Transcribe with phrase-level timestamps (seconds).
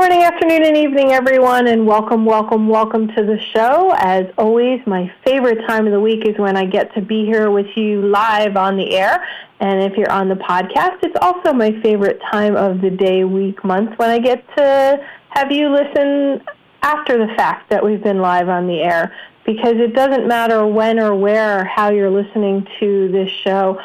[0.00, 3.92] Morning, afternoon, and evening, everyone, and welcome, welcome, welcome to the show.
[3.98, 7.50] As always, my favorite time of the week is when I get to be here
[7.50, 9.22] with you live on the air.
[9.60, 13.62] And if you're on the podcast, it's also my favorite time of the day, week,
[13.62, 16.46] month when I get to have you listen
[16.80, 19.14] after the fact that we've been live on the air.
[19.44, 23.78] Because it doesn't matter when or where or how you're listening to this show.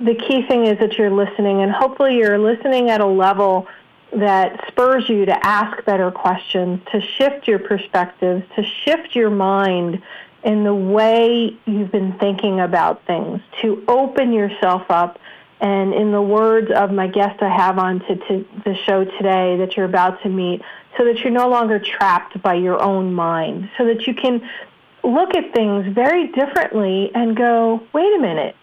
[0.00, 3.66] The key thing is that you're listening, and hopefully you're listening at a level
[4.12, 10.02] that spurs you to ask better questions, to shift your perspectives, to shift your mind
[10.44, 15.18] in the way you've been thinking about things, to open yourself up.
[15.60, 19.56] And in the words of my guest I have on to, to the show today
[19.56, 20.62] that you're about to meet,
[20.96, 24.48] so that you're no longer trapped by your own mind, so that you can
[25.02, 28.54] look at things very differently and go, wait a minute,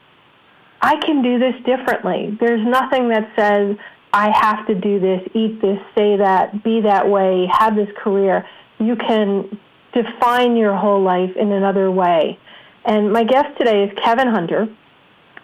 [0.82, 2.38] I can do this differently.
[2.40, 3.76] There's nothing that says
[4.16, 8.48] I have to do this, eat this, say that, be that way, have this career.
[8.80, 9.60] You can
[9.94, 12.40] define your whole life in another way.
[12.86, 14.70] And my guest today is Kevin Hunter.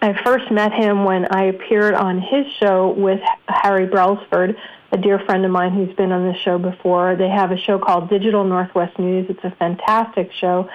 [0.02, 4.56] I first met him when I appeared on his show with Harry Brailsford,
[4.94, 7.18] a dear friend of mine who's been on the show before.
[7.18, 9.26] They have a show called Digital Northwest News.
[9.28, 10.70] It's a fantastic show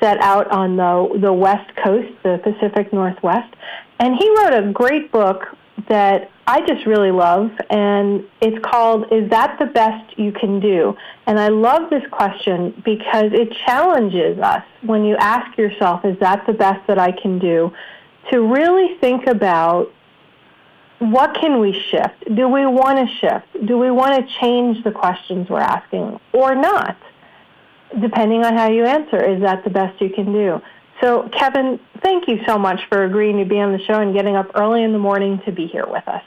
[0.00, 3.54] set out on the the West Coast, the Pacific Northwest.
[4.00, 5.56] And he wrote a great book
[5.88, 10.96] that I just really love, and it's called Is That the Best You Can Do?
[11.26, 16.46] And I love this question because it challenges us when you ask yourself, Is that
[16.46, 17.72] the best that I can do?
[18.30, 19.92] to really think about
[20.98, 22.34] what can we shift?
[22.34, 23.66] Do we want to shift?
[23.66, 26.96] Do we want to change the questions we're asking or not?
[28.00, 30.60] Depending on how you answer, is that the best you can do?
[31.00, 34.36] So, Kevin, thank you so much for agreeing to be on the show and getting
[34.36, 36.22] up early in the morning to be here with us.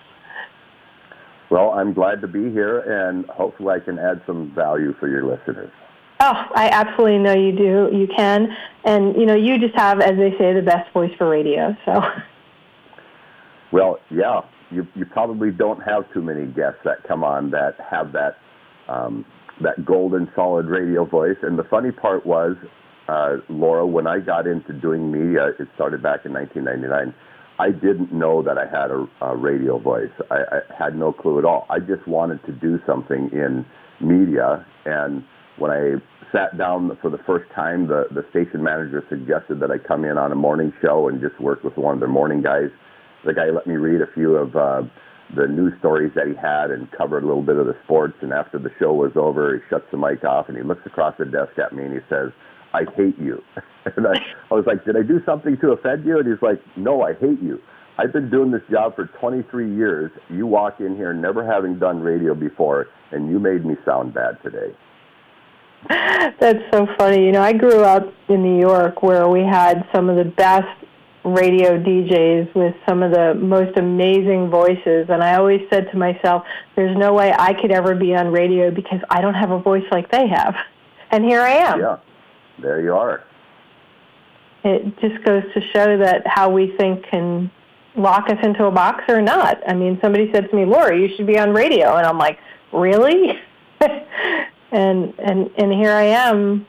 [1.49, 5.25] Well, I'm glad to be here, and hopefully, I can add some value for your
[5.25, 5.71] listeners.
[6.21, 7.89] Oh, I absolutely know you do.
[7.91, 8.55] You can,
[8.85, 11.75] and you know, you just have, as they say, the best voice for radio.
[11.83, 12.01] So.
[13.71, 18.11] Well, yeah, you you probably don't have too many guests that come on that have
[18.11, 18.37] that
[18.87, 19.25] um,
[19.61, 21.37] that golden solid radio voice.
[21.41, 22.55] And the funny part was,
[23.11, 27.13] uh, Laura, when I got into doing media, it started back in 1999.
[27.59, 30.11] I didn't know that I had a, a radio voice.
[30.31, 31.67] I, I had no clue at all.
[31.69, 33.65] I just wanted to do something in
[33.99, 35.23] media, and
[35.57, 35.95] when I
[36.31, 40.17] sat down for the first time, the the station manager suggested that I come in
[40.17, 42.71] on a morning show and just work with one of their morning guys.
[43.25, 44.83] The guy let me read a few of uh,
[45.35, 48.15] the news stories that he had and covered a little bit of the sports.
[48.21, 51.15] And after the show was over, he shuts the mic off and he looks across
[51.19, 52.31] the desk at me and he says,
[52.73, 53.41] I hate you.
[53.95, 54.13] and I,
[54.49, 56.19] I was like, did I do something to offend you?
[56.19, 57.61] And he's like, no, I hate you.
[57.97, 60.11] I've been doing this job for 23 years.
[60.29, 64.41] You walk in here never having done radio before, and you made me sound bad
[64.41, 64.75] today.
[65.89, 67.25] That's so funny.
[67.25, 70.67] You know, I grew up in New York where we had some of the best
[71.23, 75.07] radio DJs with some of the most amazing voices.
[75.09, 76.43] And I always said to myself,
[76.75, 79.85] there's no way I could ever be on radio because I don't have a voice
[79.91, 80.55] like they have.
[81.13, 81.81] And here I am.
[81.81, 81.97] Yeah
[82.59, 83.23] there you are.
[84.63, 87.49] It just goes to show that how we think can
[87.95, 89.57] lock us into a box or not.
[89.67, 91.95] I mean, somebody said to me, Laura, you should be on radio.
[91.95, 92.37] And I'm like,
[92.71, 93.39] really?
[94.71, 96.65] and, and, and here I am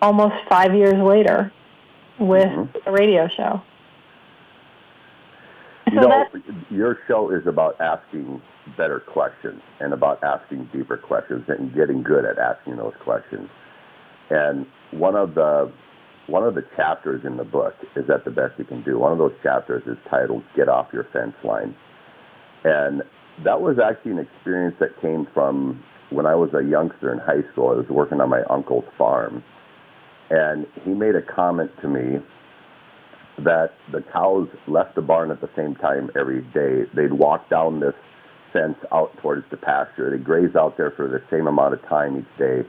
[0.00, 1.52] almost five years later
[2.18, 2.88] with mm-hmm.
[2.88, 3.62] a radio show.
[5.90, 6.24] You so know,
[6.70, 8.40] your show is about asking
[8.76, 13.48] better questions and about asking deeper questions and getting good at asking those questions.
[14.30, 15.72] And one of the
[16.26, 18.98] one of the chapters in the book is that the best you can do.
[18.98, 21.74] One of those chapters is titled "Get Off Your Fence Line,"
[22.64, 23.02] and
[23.44, 27.42] that was actually an experience that came from when I was a youngster in high
[27.52, 27.70] school.
[27.70, 29.42] I was working on my uncle's farm,
[30.30, 32.18] and he made a comment to me
[33.38, 36.84] that the cows left the barn at the same time every day.
[36.94, 37.94] They'd walk down this
[38.52, 40.10] fence out towards the pasture.
[40.10, 42.62] They'd graze out there for the same amount of time each day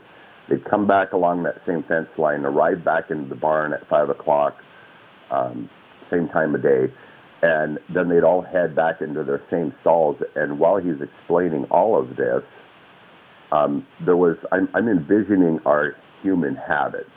[0.49, 4.09] They'd come back along that same fence line, arrive back into the barn at five
[4.09, 4.55] o'clock,
[5.31, 5.69] um,
[6.11, 6.93] same time of day,
[7.41, 10.17] and then they'd all head back into their same stalls.
[10.35, 12.43] And while he's explaining all of this,
[13.51, 17.09] um, there was I'm, I'm envisioning our human habits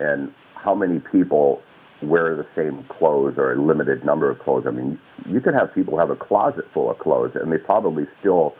[0.00, 1.62] and how many people
[2.02, 4.64] wear the same clothes or a limited number of clothes.
[4.66, 4.98] I mean,
[5.28, 8.54] you could have people have a closet full of clothes and they probably still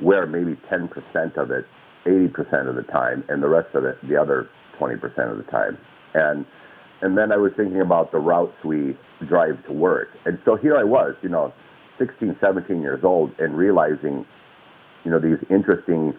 [0.00, 1.64] wear maybe 10% of it
[2.06, 4.48] 80% of the time and the rest of it the other
[4.80, 4.94] 20%
[5.30, 5.78] of the time.
[6.14, 6.46] And
[7.00, 8.98] and then I was thinking about the routes we
[9.28, 10.08] drive to work.
[10.24, 11.52] And so here I was, you know,
[11.98, 14.26] 16, 17 years old and realizing,
[15.04, 16.12] you know, these interesting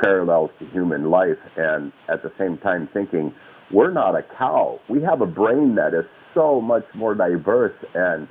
[0.00, 3.34] parallels to human life and at the same time thinking,
[3.72, 4.78] we're not a cow.
[4.88, 6.04] We have a brain that is
[6.34, 8.28] so much more diverse and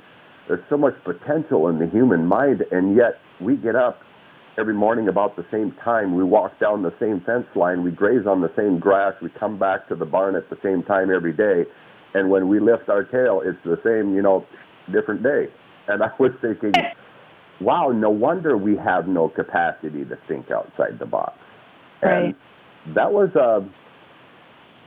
[0.48, 4.00] there's so much potential in the human mind and yet we get up
[4.58, 6.16] every morning about the same time.
[6.16, 7.82] We walk down the same fence line.
[7.82, 9.14] We graze on the same grass.
[9.22, 11.64] We come back to the barn at the same time every day.
[12.14, 14.44] And when we lift our tail, it's the same, you know,
[14.92, 15.46] different day.
[15.88, 16.72] And I was thinking,
[17.60, 21.38] wow, no wonder we have no capacity to think outside the box.
[22.02, 22.34] Right.
[22.86, 23.68] And that was a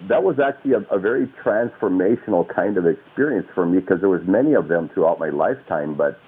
[0.10, 4.22] that was actually a, a very transformational kind of experience for me because there was
[4.28, 5.96] many of them throughout my lifetime.
[5.96, 6.20] But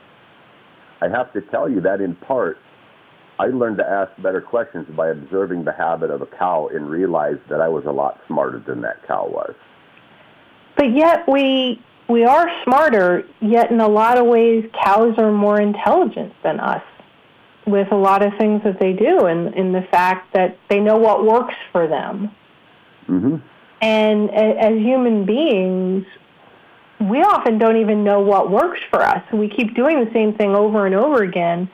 [1.01, 2.57] I have to tell you that in part,
[3.37, 7.41] I learned to ask better questions by observing the habit of a cow and realized
[7.49, 9.53] that I was a lot smarter than that cow was.
[10.77, 15.59] But yet we we are smarter, yet in a lot of ways cows are more
[15.59, 16.83] intelligent than us
[17.65, 20.97] with a lot of things that they do and in the fact that they know
[20.97, 22.29] what works for them.
[23.07, 23.37] Mm-hmm.
[23.81, 26.05] And as human beings,
[27.01, 29.23] we often don't even know what works for us.
[29.33, 31.69] We keep doing the same thing over and over again,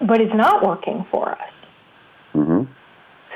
[0.00, 1.52] but it's not working for us.
[2.34, 2.72] Mm-hmm.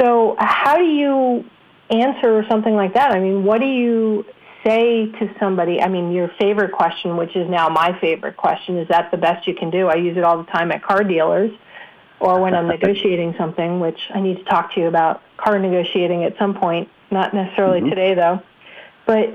[0.01, 1.45] So, how do you
[1.91, 3.13] answer something like that?
[3.13, 4.25] I mean, what do you
[4.65, 5.81] say to somebody?
[5.81, 9.47] I mean, your favorite question, which is now my favorite question, is that the best
[9.47, 9.89] you can do?
[9.89, 11.51] I use it all the time at car dealers
[12.21, 16.25] or when I'm negotiating something, which I need to talk to you about car negotiating
[16.25, 17.91] at some point, not necessarily Mhm.
[17.91, 18.41] today though.
[19.07, 19.31] But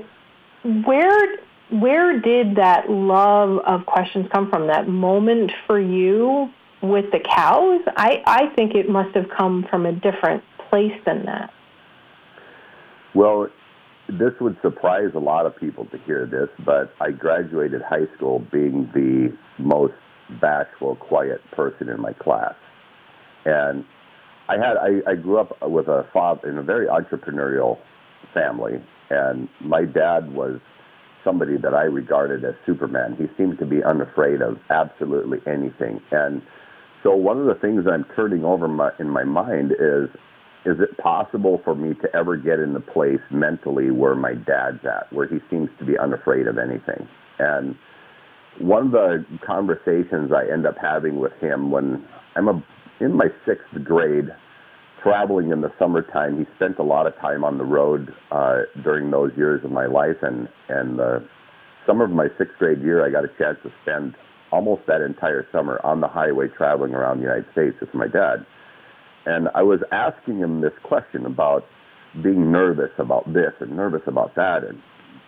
[0.84, 1.36] where
[1.70, 4.66] where did that love of questions come from?
[4.66, 6.50] That moment for you
[6.82, 7.80] with the cows?
[7.96, 11.52] I, I think it must have come from a different place than that.
[13.14, 13.48] Well,
[14.08, 18.40] this would surprise a lot of people to hear this, but I graduated high school
[18.52, 19.94] being the most
[20.40, 22.54] bashful, quiet person in my class.
[23.44, 23.84] And
[24.48, 27.78] I had I, I grew up with a father in a very entrepreneurial
[28.34, 30.60] family, and my dad was
[31.24, 33.16] somebody that I regarded as Superman.
[33.16, 36.00] He seemed to be unafraid of absolutely anything.
[36.10, 36.42] And
[37.02, 40.08] so one of the things I'm turning over my, in my mind is
[40.66, 44.84] is it possible for me to ever get in the place mentally where my dad's
[44.84, 47.08] at, where he seems to be unafraid of anything?
[47.38, 47.74] And
[48.60, 52.06] one of the conversations I end up having with him when
[52.36, 52.62] I'm a,
[53.00, 54.26] in my sixth grade,
[55.02, 59.10] traveling in the summertime, he spent a lot of time on the road uh, during
[59.10, 61.26] those years of my life, and and the
[61.86, 64.14] summer of my sixth grade year, I got a chance to spend
[64.52, 68.44] almost that entire summer on the highway traveling around the United States with my dad.
[69.26, 71.64] And I was asking him this question about
[72.22, 74.64] being nervous about this and nervous about that.
[74.64, 74.80] And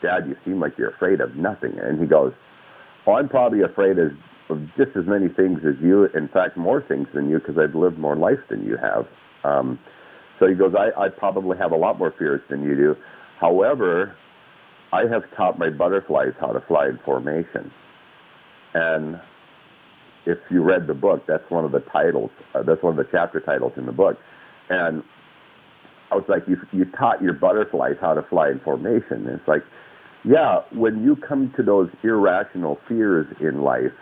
[0.03, 1.79] Dad, you seem like you're afraid of nothing.
[1.81, 2.33] And he goes,
[3.07, 4.13] Oh, I'm probably afraid of,
[4.49, 6.05] of just as many things as you.
[6.15, 9.07] In fact, more things than you because I've lived more life than you have.
[9.45, 9.79] Um,
[10.39, 12.97] so he goes, I, I probably have a lot more fears than you do.
[13.41, 14.17] However,
[14.93, 17.73] I have taught my butterflies how to fly in formation.
[18.75, 19.21] And
[20.27, 22.31] if you read the book, that's one of the titles.
[22.55, 24.19] Uh, that's one of the chapter titles in the book.
[24.69, 25.03] And
[26.11, 29.27] I was like, you, you taught your butterflies how to fly in formation.
[29.27, 29.63] And it's like,
[30.25, 33.93] yeah, when you come to those irrational fears in life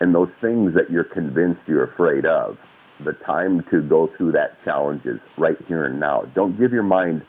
[0.00, 2.58] and those things that you're convinced you're afraid of,
[3.04, 6.24] the time to go through that challenge is right here and now.
[6.34, 7.22] Don't give your mind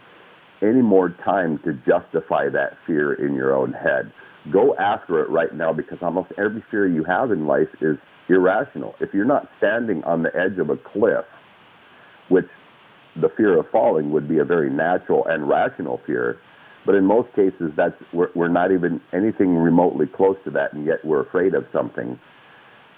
[0.61, 4.11] any more time to justify that fear in your own head.
[4.49, 8.95] Go after it right now because almost every fear you have in life is irrational.
[8.99, 11.25] If you're not standing on the edge of a cliff,
[12.29, 12.47] which
[13.21, 16.39] the fear of falling would be a very natural and rational fear,
[16.85, 20.85] but in most cases that's we're, we're not even anything remotely close to that, and
[20.85, 22.19] yet we're afraid of something.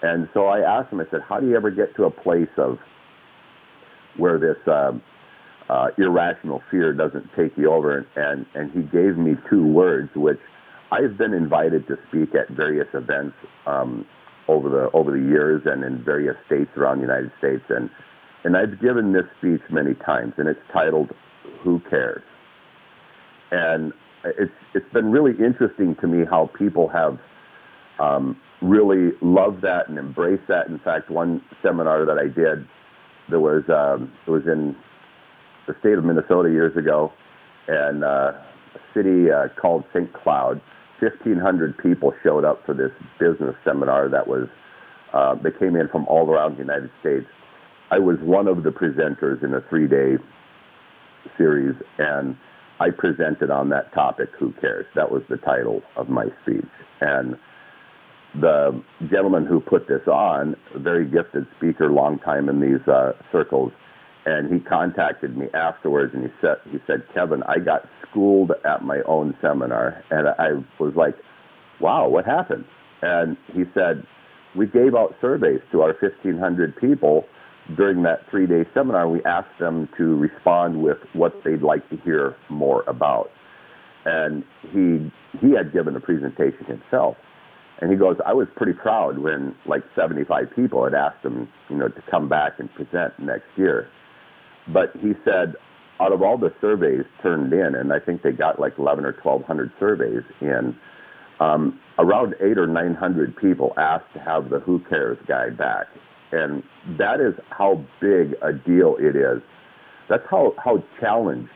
[0.02, 2.48] And so I asked him, I said, how do you ever get to a place
[2.56, 2.78] of
[4.16, 5.02] where this um,
[5.68, 8.06] uh, irrational fear doesn't take you over?
[8.16, 10.40] And, and he gave me two words, which
[10.94, 13.34] I've been invited to speak at various events
[13.66, 14.06] um,
[14.46, 17.90] over the over the years and in various states around the United States, and
[18.44, 21.10] and I've given this speech many times, and it's titled
[21.64, 22.22] "Who Cares."
[23.50, 23.92] And
[24.24, 27.18] it's it's been really interesting to me how people have
[27.98, 30.68] um, really loved that and embraced that.
[30.68, 32.68] In fact, one seminar that I did,
[33.30, 34.76] there was um, it was in
[35.66, 37.12] the state of Minnesota years ago,
[37.66, 38.32] and uh,
[38.76, 40.12] a city uh, called St.
[40.12, 40.60] Cloud
[41.00, 44.48] 1,500 people showed up for this business seminar that was,
[45.12, 47.26] uh, they came in from all around the United States.
[47.90, 50.16] I was one of the presenters in a three day
[51.36, 52.36] series, and
[52.80, 54.86] I presented on that topic, Who Cares?
[54.94, 56.64] That was the title of my speech.
[57.00, 57.36] And
[58.40, 63.12] the gentleman who put this on, a very gifted speaker, long time in these uh,
[63.30, 63.72] circles,
[64.26, 68.82] and he contacted me afterwards and he said, he said, Kevin, I got schooled at
[68.82, 70.02] my own seminar.
[70.10, 71.14] And I was like,
[71.80, 72.64] wow, what happened?
[73.02, 74.06] And he said,
[74.56, 77.26] we gave out surveys to our 1,500 people
[77.76, 79.08] during that three day seminar.
[79.08, 83.30] We asked them to respond with what they'd like to hear more about.
[84.06, 87.16] And he, he had given a presentation himself.
[87.80, 91.76] And he goes, I was pretty proud when like 75 people had asked him, you
[91.76, 93.88] know, to come back and present next year.
[94.68, 95.54] But he said,
[96.00, 99.12] out of all the surveys turned in, and I think they got like 11 or
[99.22, 100.76] 1200 surveys in,
[101.40, 105.86] um, around eight or 900 people asked to have the Who Cares guide back.
[106.32, 106.62] And
[106.98, 109.42] that is how big a deal it is.
[110.08, 111.50] That's how, how challenged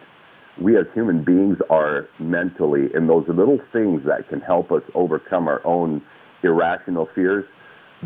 [0.60, 5.48] we as human beings are mentally in those little things that can help us overcome
[5.48, 6.02] our own
[6.42, 7.44] irrational fears.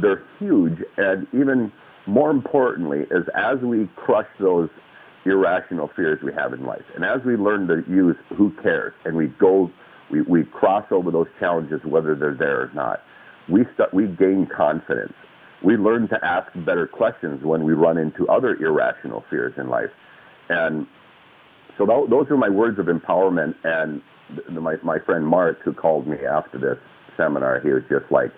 [0.01, 0.79] They're huge.
[0.97, 1.73] And even
[2.07, 4.69] more importantly is as we crush those
[5.25, 6.83] irrational fears we have in life.
[6.95, 9.71] And as we learn to use who cares and we go,
[10.11, 13.01] we, we cross over those challenges, whether they're there or not,
[13.49, 15.13] we, start, we gain confidence.
[15.65, 19.91] We learn to ask better questions when we run into other irrational fears in life.
[20.49, 20.87] And
[21.79, 23.55] so th- those are my words of empowerment.
[23.63, 24.03] And
[24.53, 26.79] the, my, my friend Mark, who called me after this
[27.17, 28.33] seminar, he was just like,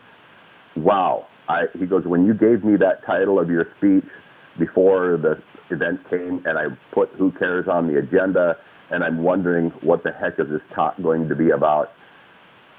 [0.76, 1.26] wow.
[1.48, 4.10] I, he goes, when you gave me that title of your speech
[4.58, 8.56] before the event came and I put Who Cares on the agenda
[8.90, 11.88] and I'm wondering what the heck is this talk going to be about.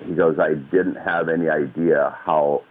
[0.06, 2.62] He goes, I didn't have any idea how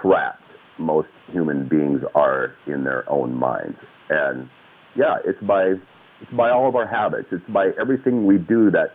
[0.00, 0.42] trapped
[0.78, 3.76] most human beings are in their own minds.
[4.08, 4.48] And
[4.96, 5.74] yeah, it's by
[6.22, 7.28] it's by all of our habits.
[7.32, 8.90] It's by everything we do that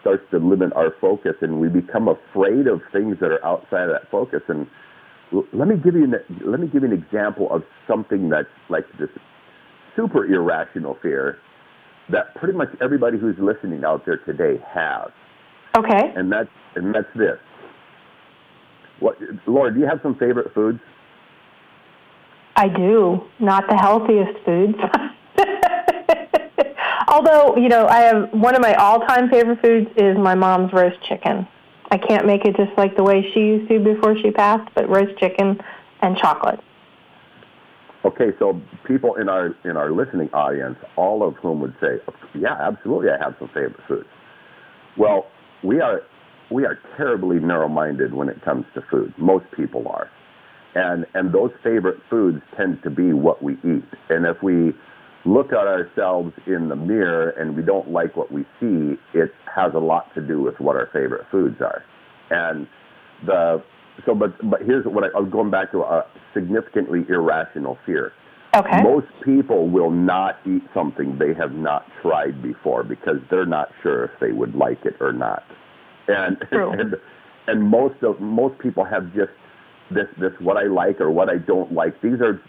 [0.00, 3.90] starts to limit our focus and we become afraid of things that are outside of
[3.90, 4.40] that focus.
[4.48, 4.66] And
[5.52, 8.84] let me give you an, let me give you an example of something that's like
[8.98, 9.08] this
[9.96, 11.38] super irrational fear
[12.10, 15.10] that pretty much everybody who's listening out there today has.
[15.76, 16.12] Okay.
[16.14, 17.38] And that's and that's this.
[19.00, 20.80] What, Laura, do you have some favorite foods?
[22.54, 23.22] I do.
[23.38, 24.78] Not the healthiest foods.
[27.08, 30.96] Although, you know, I have one of my all-time favorite foods is my mom's roast
[31.06, 31.46] chicken.
[31.90, 34.88] I can't make it just like the way she used to before she passed, but
[34.88, 35.60] roast chicken
[36.00, 36.60] and chocolate.
[38.06, 41.98] Okay, so people in our in our listening audience, all of whom would say,
[42.34, 44.08] "Yeah, absolutely, I have some favorite foods."
[44.96, 45.26] Well,
[45.64, 46.02] we are
[46.50, 49.12] we are terribly narrow-minded when it comes to food.
[49.18, 50.08] Most people are,
[50.76, 53.84] and and those favorite foods tend to be what we eat.
[54.08, 54.72] And if we
[55.24, 59.74] look at ourselves in the mirror and we don't like what we see, it has
[59.74, 61.82] a lot to do with what our favorite foods are.
[62.30, 62.68] And
[63.26, 63.64] the
[64.04, 68.12] so, but but here's what I, I was going back to a significantly irrational fear.
[68.54, 68.82] Okay.
[68.82, 74.04] Most people will not eat something they have not tried before because they're not sure
[74.04, 75.42] if they would like it or not.
[76.08, 76.72] And True.
[76.72, 76.94] and
[77.46, 79.32] and most of most people have just
[79.90, 82.00] this this what I like or what I don't like.
[82.00, 82.40] These are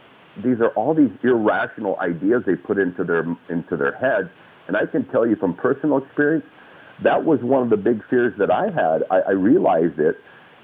[0.44, 4.30] these are all these irrational ideas they put into their into their heads.
[4.68, 6.46] And I can tell you from personal experience,
[7.04, 9.04] that was one of the big fears that I had.
[9.10, 10.18] I, I realized it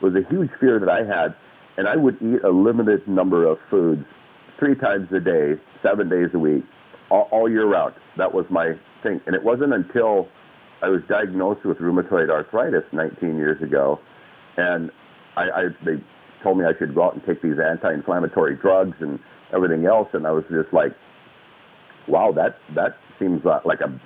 [0.03, 1.33] was a huge fear that I had,
[1.77, 4.03] and I would eat a limited number of foods
[4.59, 6.63] three times a day, seven days a week,
[7.09, 7.95] all, all year round.
[8.17, 9.21] That was my thing.
[9.25, 10.27] And it wasn't until
[10.83, 13.99] I was diagnosed with rheumatoid arthritis 19 years ago,
[14.57, 14.91] and
[15.37, 16.03] I, I they
[16.43, 19.17] told me I should go out and take these anti-inflammatory drugs and
[19.53, 20.91] everything else, and I was just like,
[22.09, 23.99] wow, that that seems like a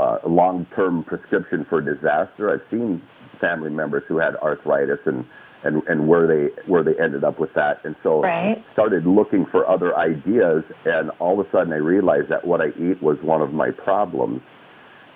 [0.00, 2.50] uh, long-term prescription for disaster.
[2.50, 3.02] I've seen
[3.42, 5.26] family members who had arthritis and
[5.64, 8.64] and and where they where they ended up with that, and so right.
[8.72, 10.64] started looking for other ideas.
[10.86, 13.70] And all of a sudden, I realized that what I eat was one of my
[13.70, 14.40] problems.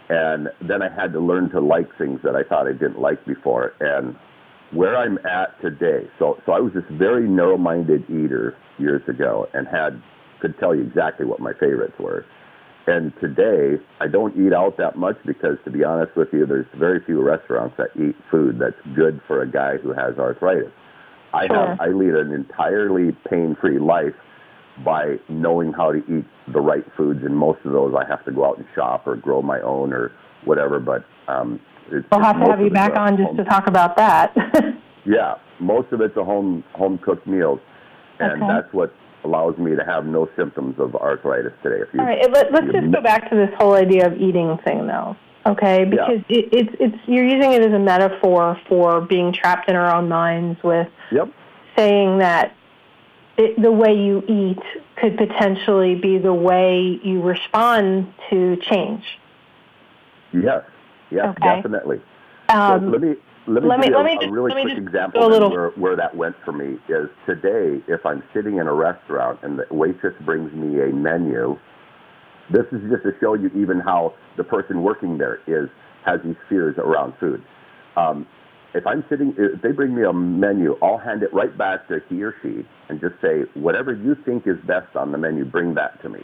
[0.09, 3.27] And then I had to learn to like things that I thought I didn't like
[3.27, 3.73] before.
[3.81, 4.15] And
[4.73, 9.67] where I'm at today, so so I was this very narrow-minded eater years ago, and
[9.67, 10.01] had
[10.41, 12.25] could tell you exactly what my favorites were.
[12.87, 16.67] And today, I don't eat out that much because, to be honest with you, there's
[16.79, 20.71] very few restaurants that eat food that's good for a guy who has arthritis.
[21.35, 24.15] I have I lead an entirely pain-free life
[24.85, 28.31] by knowing how to eat the right foods, and most of those I have to
[28.33, 30.13] go out and shop or grow my own or
[30.45, 30.79] whatever.
[30.79, 31.59] But um,
[31.91, 34.35] It's, we'll have to have you back on just home- to talk about that.
[35.09, 37.61] Yeah, most of it's a home home cooked meals,
[38.19, 38.53] and Okay.
[38.53, 38.93] that's what
[39.27, 41.83] allows me to have no symptoms of arthritis today.
[41.83, 44.57] If you, All right, let, let's just go back to this whole idea of eating
[44.65, 45.17] thing, though.
[45.45, 49.77] Okay, because it, it's it's you're using it as a metaphor for being trapped in
[49.77, 51.29] our own minds with Yep.
[51.77, 52.57] saying that
[53.39, 54.59] it, the way you eat
[54.97, 59.05] could potentially be the way you respond to change.
[60.33, 60.65] Yes.
[61.13, 61.45] Yes, Okay.
[61.45, 62.01] definitely.
[62.49, 63.15] Um, so let me
[63.47, 65.51] let me let give me- you let a, me a just- really quick example little-
[65.51, 69.59] where where that went for me is today if I'm sitting in a restaurant and
[69.59, 71.59] the waitress brings me a menu.
[72.51, 75.69] This is just to show you even how the person working there is
[76.05, 77.43] has these fears around food.
[77.97, 78.27] Um,
[78.75, 82.01] if I'm sitting, if they bring me a menu, I'll hand it right back to
[82.09, 85.75] he or she and just say, whatever you think is best on the menu, bring
[85.75, 86.21] that to me.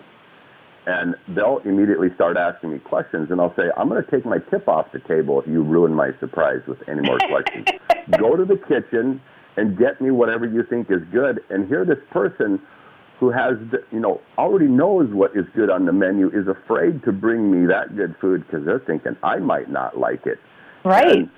[0.84, 4.38] And they'll immediately start asking me questions, and I'll say, I'm going to take my
[4.50, 7.66] tip off the table if you ruin my surprise with any more questions.
[8.18, 9.20] Go to the kitchen
[9.56, 11.40] and get me whatever you think is good.
[11.50, 12.60] And here, this person
[13.20, 17.04] who has, the, you know, already knows what is good on the menu is afraid
[17.04, 20.38] to bring me that good food because they're thinking I might not like it.
[20.84, 21.18] right.
[21.18, 21.30] And,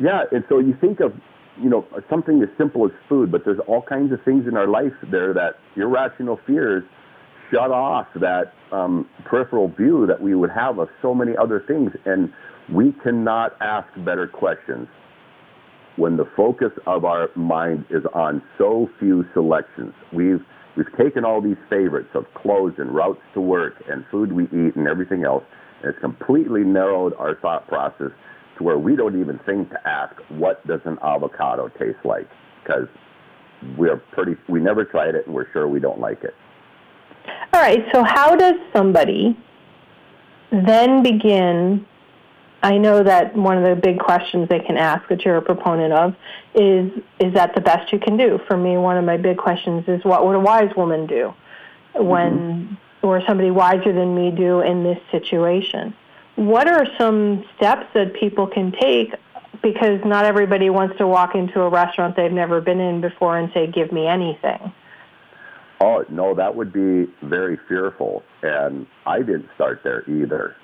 [0.00, 1.12] yeah, and so you think of,
[1.60, 4.66] you know, something as simple as food, but there's all kinds of things in our
[4.66, 6.82] life there that irrational fears
[7.52, 11.90] shut off that um, peripheral view that we would have of so many other things,
[12.06, 12.32] and
[12.72, 14.88] we cannot ask better questions
[15.96, 19.92] when the focus of our mind is on so few selections.
[20.12, 20.40] We've
[20.76, 24.74] we've taken all these favorites of clothes and routes to work and food we eat
[24.74, 25.44] and everything else,
[25.82, 28.10] and it's completely narrowed our thought process
[28.56, 32.28] to where we don't even think to ask what does an avocado taste like
[32.62, 32.86] because
[33.76, 36.34] we're pretty we never tried it and we're sure we don't like it.
[37.52, 37.84] All right.
[37.92, 39.36] So how does somebody
[40.50, 41.86] then begin?
[42.62, 45.92] I know that one of the big questions they can ask that you're a proponent
[45.92, 46.14] of
[46.54, 48.38] is is that the best you can do?
[48.46, 51.34] For me, one of my big questions is what would a wise woman do
[51.94, 53.06] when mm-hmm.
[53.06, 55.94] or somebody wiser than me do in this situation?
[56.36, 59.14] What are some steps that people can take
[59.62, 63.50] because not everybody wants to walk into a restaurant they've never been in before and
[63.54, 64.72] say give me anything.
[65.82, 70.54] Oh no, that would be very fearful, and I didn't start there either.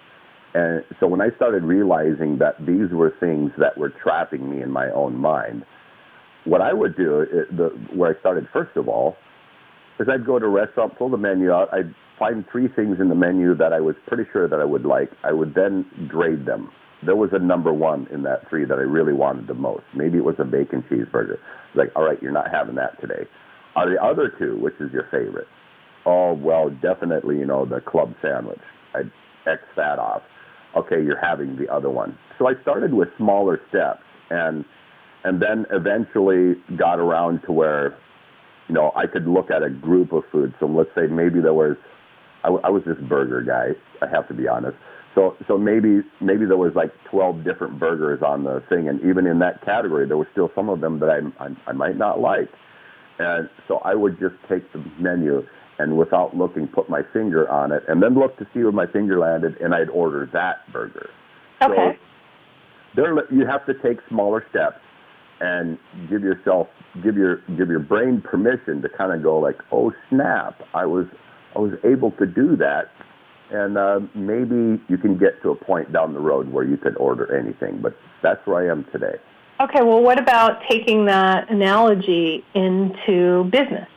[0.54, 4.70] And so when I started realizing that these were things that were trapping me in
[4.70, 5.64] my own mind,
[6.44, 9.16] what I would do, it, the, where I started first of all,
[9.98, 13.08] is I'd go to a restaurant, pull the menu out, I'd find three things in
[13.08, 15.10] the menu that I was pretty sure that I would like.
[15.24, 16.70] I would then grade them.
[17.04, 19.84] There was a number one in that three that I really wanted the most.
[19.96, 21.38] Maybe it was a bacon cheeseburger.
[21.74, 23.26] Like, all right, you're not having that today.
[23.78, 25.46] Are the other two, which is your favorite?
[26.04, 28.58] Oh, well, definitely, you know, the club sandwich.
[28.92, 29.12] I'd
[29.76, 30.22] that off.
[30.76, 32.18] Okay, you're having the other one.
[32.38, 34.64] So I started with smaller steps and
[35.22, 37.96] and then eventually got around to where,
[38.68, 40.54] you know, I could look at a group of foods.
[40.58, 41.76] So let's say maybe there was,
[42.44, 43.78] I, I was this burger guy.
[44.04, 44.76] I have to be honest.
[45.14, 49.24] So so maybe maybe there was like 12 different burgers on the thing, and even
[49.26, 52.18] in that category, there were still some of them that I I, I might not
[52.20, 52.48] like.
[53.18, 55.42] And so I would just take the menu
[55.78, 58.86] and without looking, put my finger on it, and then look to see where my
[58.86, 61.10] finger landed, and I'd order that burger.
[61.62, 61.96] Okay.
[62.96, 64.80] So there, you have to take smaller steps
[65.40, 65.78] and
[66.10, 66.66] give yourself,
[67.02, 71.06] give your, give your brain permission to kind of go like, oh snap, I was,
[71.54, 72.90] I was able to do that,
[73.50, 76.96] and uh, maybe you can get to a point down the road where you could
[76.96, 77.80] order anything.
[77.80, 79.14] But that's where I am today.
[79.60, 83.88] Okay, well, what about taking that analogy into business?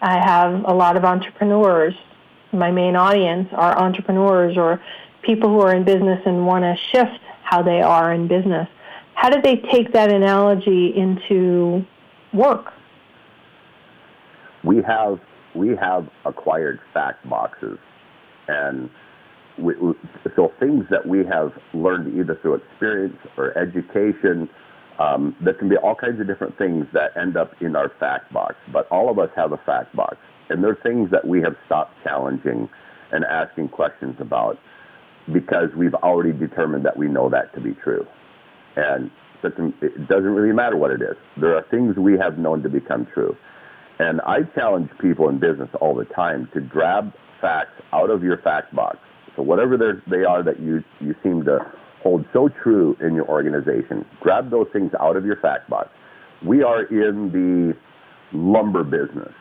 [0.00, 1.94] I have a lot of entrepreneurs.
[2.52, 4.80] My main audience are entrepreneurs or
[5.22, 8.68] people who are in business and want to shift how they are in business.
[9.14, 11.84] How do they take that analogy into
[12.32, 12.72] work?
[14.66, 15.20] we have
[15.54, 17.78] we have acquired fact boxes,
[18.48, 18.90] and
[19.58, 19.72] we,
[20.34, 24.50] so things that we have learned either through experience or education.
[24.98, 28.32] Um, there can be all kinds of different things that end up in our fact
[28.32, 30.16] box, but all of us have a fact box,
[30.48, 32.68] and there are things that we have stopped challenging
[33.12, 34.58] and asking questions about
[35.32, 38.06] because we've already determined that we know that to be true.
[38.76, 39.10] And
[39.42, 41.16] it doesn't really matter what it is.
[41.40, 43.36] There are things we have known to become true.
[43.98, 48.38] And I challenge people in business all the time to grab facts out of your
[48.38, 48.98] fact box.
[49.36, 51.60] So whatever they are that you, you seem to
[52.06, 55.88] hold so true in your organization, grab those things out of your fact box.
[56.46, 57.74] We are in the
[58.36, 59.32] lumber business.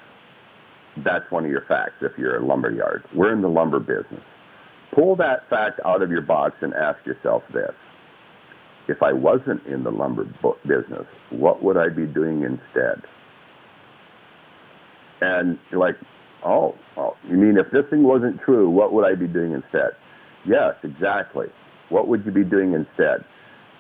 [1.04, 3.04] That's one of your facts if you're a lumber yard.
[3.14, 4.24] We're in the lumber business.
[4.96, 7.74] Pull that fact out of your box and ask yourself this.
[8.88, 10.26] if I wasn't in the lumber
[10.64, 13.02] business, what would I be doing instead?
[15.22, 15.96] And you're like,
[16.46, 19.92] oh, oh, you mean if this thing wasn't true, what would I be doing instead?
[20.48, 21.48] Yes, exactly.
[21.90, 23.26] What would you be doing instead?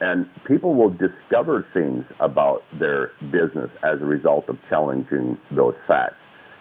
[0.01, 6.15] And people will discover things about their business as a result of challenging those facts.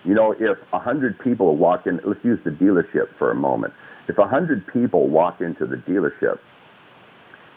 [0.04, 3.72] You know, if a hundred people walk in, let's use the dealership for a moment.
[4.08, 6.38] If a hundred people walk into the dealership,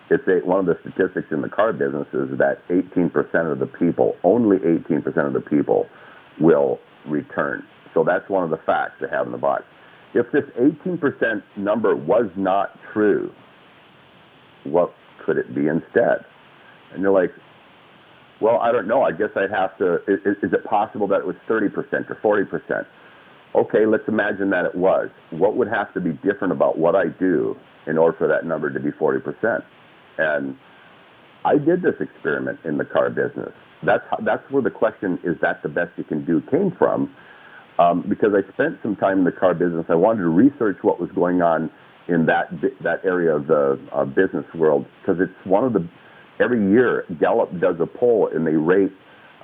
[0.10, 3.66] it's a, one of the statistics in the car business is that 18% of the
[3.66, 5.88] people, only 18% of the people,
[6.40, 7.64] will return.
[7.94, 9.64] So that's one of the facts they have in the box.
[10.14, 13.32] If this 18% number was not true,
[14.72, 14.94] what
[15.26, 16.26] could it be instead?
[16.94, 17.32] And they're like,
[18.40, 19.02] well, I don't know.
[19.02, 19.96] I guess I'd have to.
[20.08, 22.86] Is, is it possible that it was 30% or 40%?
[23.56, 25.10] Okay, let's imagine that it was.
[25.32, 27.56] What would have to be different about what I do
[27.88, 29.64] in order for that number to be 40%?
[30.20, 30.56] And
[31.46, 33.54] I did this experiment in the car business.
[33.84, 37.16] That's how, that's where the question is that the best you can do came from,
[37.80, 39.86] um, because I spent some time in the car business.
[39.90, 41.72] I wanted to research what was going on
[42.08, 42.50] in that
[42.82, 45.88] that area of the uh, business world because it's one of the
[46.40, 48.92] every year Gallup does a poll and they rate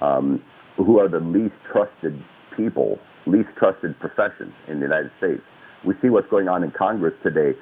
[0.01, 0.41] um,
[0.77, 2.23] who are the least trusted
[2.55, 5.41] people, least trusted professions in the United States.
[5.85, 7.57] We see what's going on in Congress today.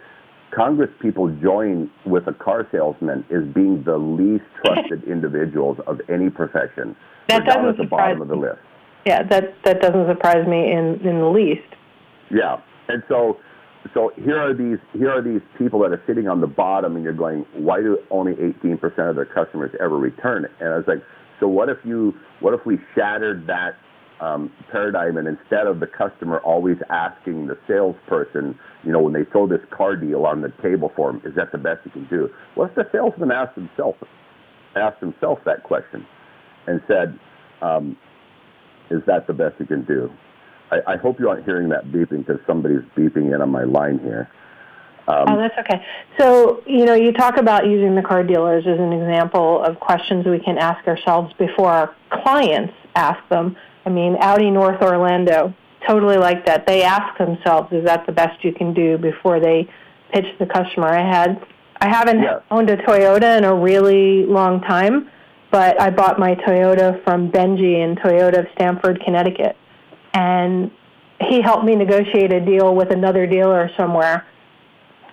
[0.55, 6.29] Congress people join with a car salesman as being the least trusted individuals of any
[6.29, 6.95] profession.
[7.29, 8.59] That doesn't at the surprise bottom of the list.
[9.05, 11.67] Yeah, that that doesn't surprise me in in the least.
[12.29, 13.39] Yeah, and so
[13.93, 17.03] so here are these here are these people that are sitting on the bottom, and
[17.03, 20.45] you're going, why do only 18% of their customers ever return?
[20.59, 21.03] And I was like,
[21.39, 23.75] so what if you what if we shattered that
[24.21, 29.25] um, paradigm, and instead of the customer always asking the salesperson, you know, when they
[29.31, 32.07] throw this car deal on the table for him, is that the best you can
[32.07, 32.29] do?
[32.53, 33.95] What if the salesman asked himself
[34.75, 36.05] asked himself that question
[36.67, 37.19] and said,
[37.61, 37.97] um,
[38.89, 40.09] is that the best you can do?
[40.71, 43.99] I, I hope you aren't hearing that beeping because somebody's beeping in on my line
[43.99, 44.29] here.
[45.07, 45.83] Um, oh, that's okay.
[46.17, 50.25] So, you know, you talk about using the car dealers as an example of questions
[50.25, 53.57] we can ask ourselves before our clients ask them.
[53.85, 55.53] I mean, Audi North Orlando,
[55.87, 56.67] totally like that.
[56.67, 59.67] They ask themselves, is that the best you can do before they
[60.13, 60.87] pitch the customer?
[60.87, 61.45] I had,
[61.77, 62.39] I haven't yeah.
[62.51, 65.09] owned a Toyota in a really long time,
[65.51, 69.57] but I bought my Toyota from Benji in Toyota of Stamford, Connecticut
[70.13, 70.71] and
[71.19, 74.25] he helped me negotiate a deal with another dealer somewhere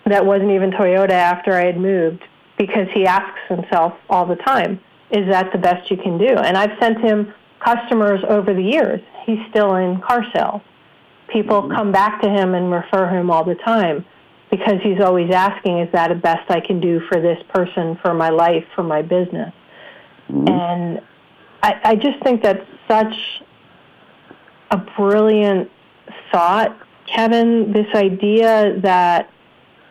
[0.07, 2.25] that wasn't even Toyota after I had moved
[2.57, 4.81] because he asks himself all the time,
[5.11, 6.27] is that the best you can do?
[6.27, 9.01] And I've sent him customers over the years.
[9.25, 10.63] He's still in car sales.
[11.29, 11.77] People mm-hmm.
[11.77, 14.05] come back to him and refer him all the time
[14.51, 18.15] because he's always asking, is that the best I can do for this person, for
[18.15, 19.53] my life, for my business?
[20.31, 20.49] Mm-hmm.
[20.49, 21.01] And
[21.63, 23.43] I, I just think that's such
[24.71, 25.71] a brilliant
[26.31, 26.77] thought,
[27.07, 29.31] Kevin, this idea that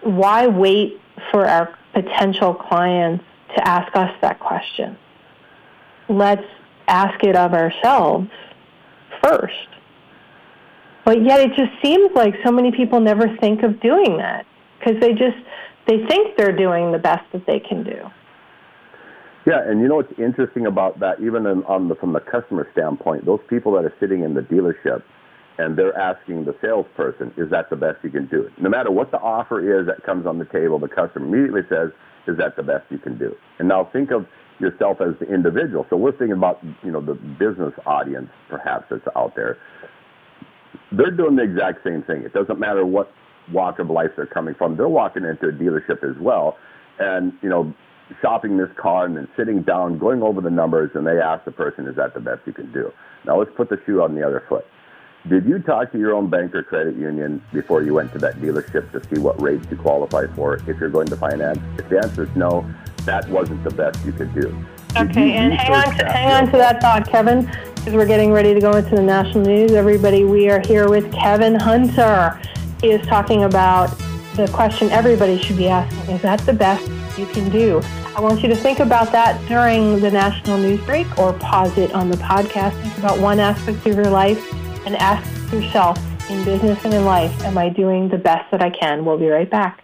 [0.01, 0.99] why wait
[1.31, 3.23] for our potential clients
[3.55, 4.97] to ask us that question?
[6.09, 6.45] Let's
[6.87, 8.29] ask it of ourselves
[9.21, 9.67] first.
[11.05, 14.45] But yet it just seems like so many people never think of doing that
[14.77, 15.37] because they just
[15.87, 18.09] they think they're doing the best that they can do.
[19.47, 22.67] Yeah, and you know what's interesting about that, even in, on the, from the customer
[22.73, 25.03] standpoint, those people that are sitting in the dealership
[25.57, 28.49] and they're asking the salesperson, is that the best you can do?
[28.59, 31.91] No matter what the offer is that comes on the table, the customer immediately says,
[32.27, 33.33] is that the best you can do?
[33.57, 34.25] And now think of
[34.59, 35.85] yourself as the individual.
[35.89, 39.57] So we're thinking about, you know, the business audience perhaps that's out there.
[40.91, 42.23] They're doing the exact same thing.
[42.23, 43.11] It doesn't matter what
[43.53, 44.75] walk of life they're coming from.
[44.75, 46.57] They're walking into a dealership as well.
[46.99, 47.73] And, you know,
[48.21, 51.51] shopping this car and then sitting down, going over the numbers, and they ask the
[51.51, 52.91] person, is that the best you can do?
[53.25, 54.65] Now let's put the shoe on the other foot.
[55.27, 58.35] Did you talk to your own bank or credit union before you went to that
[58.35, 61.59] dealership to see what rates you qualify for if you're going to finance?
[61.77, 62.65] If the answer is no,
[63.03, 64.55] that wasn't the best you could do.
[64.95, 68.53] Okay, and hang on, to, hang on to that thought, Kevin, because we're getting ready
[68.53, 69.73] to go into the national news.
[69.73, 72.39] Everybody, we are here with Kevin Hunter.
[72.81, 73.87] He is talking about
[74.35, 77.81] the question everybody should be asking, is that the best you can do.
[78.15, 81.93] I want you to think about that during the national news break or pause it
[81.93, 82.79] on the podcast.
[82.81, 84.41] Think about one aspect of your life
[84.85, 85.97] and ask yourself
[86.29, 89.05] in business and in life, am I doing the best that I can?
[89.05, 89.83] We'll be right back.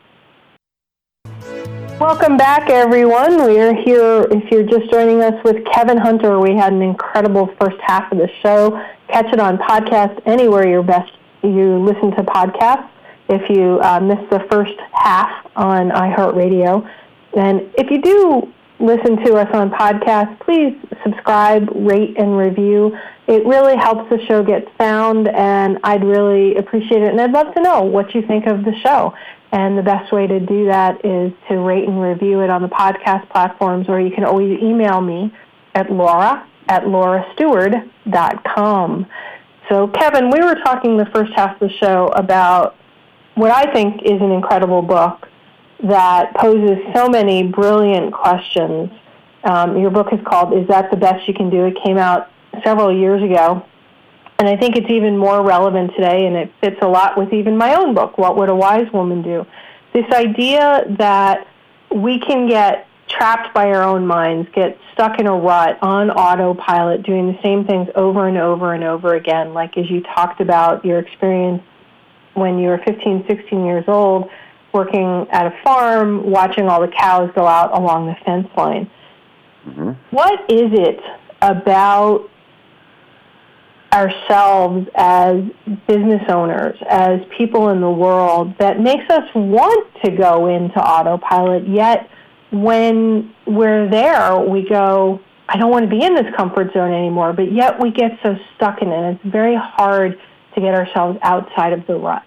[2.00, 3.46] Welcome back, everyone.
[3.46, 6.39] We are here, if you're just joining us, with Kevin Hunter.
[6.39, 8.72] We had an incredible first half of the show.
[9.10, 11.12] Catch it on podcast anywhere you're best
[11.43, 12.89] you listen to podcasts.
[13.30, 16.89] If you uh, missed the first half on iHeartRadio,
[17.36, 22.96] and if you do listen to us on podcast, please subscribe, rate, and review.
[23.28, 27.10] It really helps the show get found, and I'd really appreciate it.
[27.10, 29.13] And I'd love to know what you think of the show.
[29.52, 32.67] And the best way to do that is to rate and review it on the
[32.67, 35.34] podcast platforms, or you can always email me
[35.76, 39.06] at laura at laurastewart.com.
[39.69, 42.76] So, Kevin, we were talking the first half of the show about
[43.36, 45.28] what I think is an incredible book
[45.84, 48.89] that poses so many brilliant questions.
[49.43, 51.65] Um, your book is called Is That the Best You Can Do?
[51.65, 52.30] It came out
[52.63, 53.65] several years ago.
[54.39, 57.58] And I think it's even more relevant today, and it fits a lot with even
[57.58, 59.46] my own book, What Would a Wise Woman Do?
[59.93, 61.48] This idea that
[61.93, 67.04] we can get trapped by our own minds, get stuck in a rut on autopilot,
[67.04, 70.84] doing the same things over and over and over again, like as you talked about
[70.84, 71.62] your experience
[72.34, 74.30] when you were 15, 16 years old,
[74.73, 78.89] working at a farm, watching all the cows go out along the fence line.
[79.65, 79.91] Mm-hmm.
[80.12, 80.99] What is it
[81.41, 82.29] about
[83.93, 85.43] ourselves as
[85.88, 91.67] business owners, as people in the world, that makes us want to go into autopilot,
[91.67, 92.09] yet
[92.51, 97.33] when we're there, we go, I don't want to be in this comfort zone anymore,
[97.33, 99.13] but yet we get so stuck in it.
[99.13, 100.19] It's very hard
[100.55, 102.23] to get ourselves outside of the rut.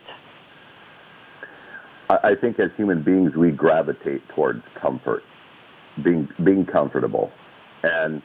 [2.09, 5.23] I think as human beings, we gravitate towards comfort,
[6.05, 7.33] being being comfortable,
[7.83, 8.23] and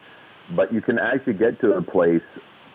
[0.55, 2.21] but you can actually get to a place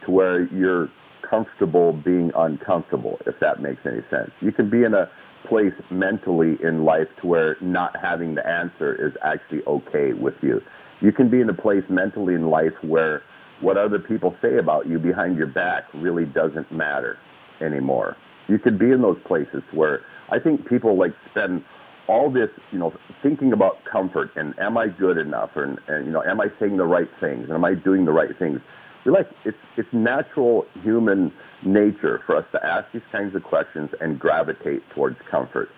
[0.05, 0.88] to where you're
[1.29, 4.31] comfortable being uncomfortable, if that makes any sense.
[4.40, 5.09] You can be in a
[5.49, 10.61] place mentally in life to where not having the answer is actually okay with you.
[11.01, 13.23] You can be in a place mentally in life where
[13.61, 17.19] what other people say about you behind your back really doesn't matter
[17.61, 18.16] anymore.
[18.49, 21.65] You could be in those places where I think people like spend
[22.09, 26.12] all this, you know, thinking about comfort and am I good enough and, and you
[26.12, 28.61] know, am I saying the right things and am I doing the right things?
[29.05, 31.33] We like it's it's natural human
[31.65, 35.69] nature for us to ask these kinds of questions and gravitate towards comfort.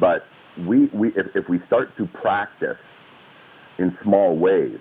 [0.00, 0.24] But
[0.66, 2.76] we, we if, if we start to practice
[3.78, 4.78] in small ways,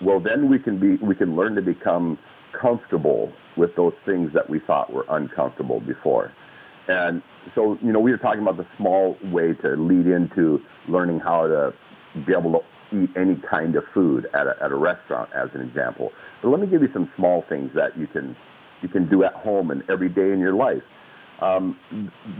[0.00, 2.18] well then we can be we can learn to become
[2.58, 6.32] comfortable with those things that we thought were uncomfortable before.
[6.88, 7.22] And
[7.54, 11.46] so, you know, we were talking about the small way to lead into learning how
[11.46, 11.72] to
[12.26, 12.60] be able to
[12.96, 16.10] eat any kind of food at a, at a restaurant, as an example.
[16.42, 18.36] But let me give you some small things that you can
[18.82, 20.82] you can do at home and every day in your life.
[21.40, 21.78] Um,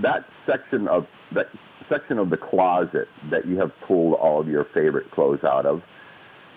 [0.03, 1.47] that section of that
[1.89, 5.83] section of the closet that you have pulled all of your favorite clothes out of.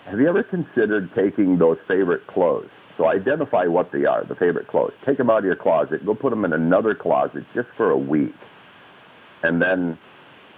[0.06, 4.68] Have you ever considered taking those favorite clothes so identify what they are, the favorite
[4.68, 4.92] clothes.
[5.04, 6.04] Take them out of your closet.
[6.04, 8.34] Go put them in another closet just for a week.
[9.42, 9.98] And then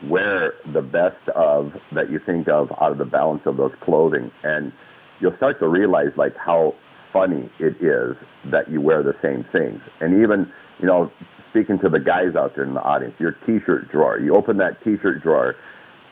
[0.08, 4.30] wear the best of that you think of out of the balance of those clothing.
[4.44, 4.72] And
[5.20, 6.74] you'll start to realize like how
[7.12, 8.16] funny it is
[8.52, 9.80] that you wear the same things.
[10.00, 11.10] And even, you know,
[11.50, 14.82] speaking to the guys out there in the audience, your t-shirt drawer, you open that
[14.84, 15.56] t-shirt drawer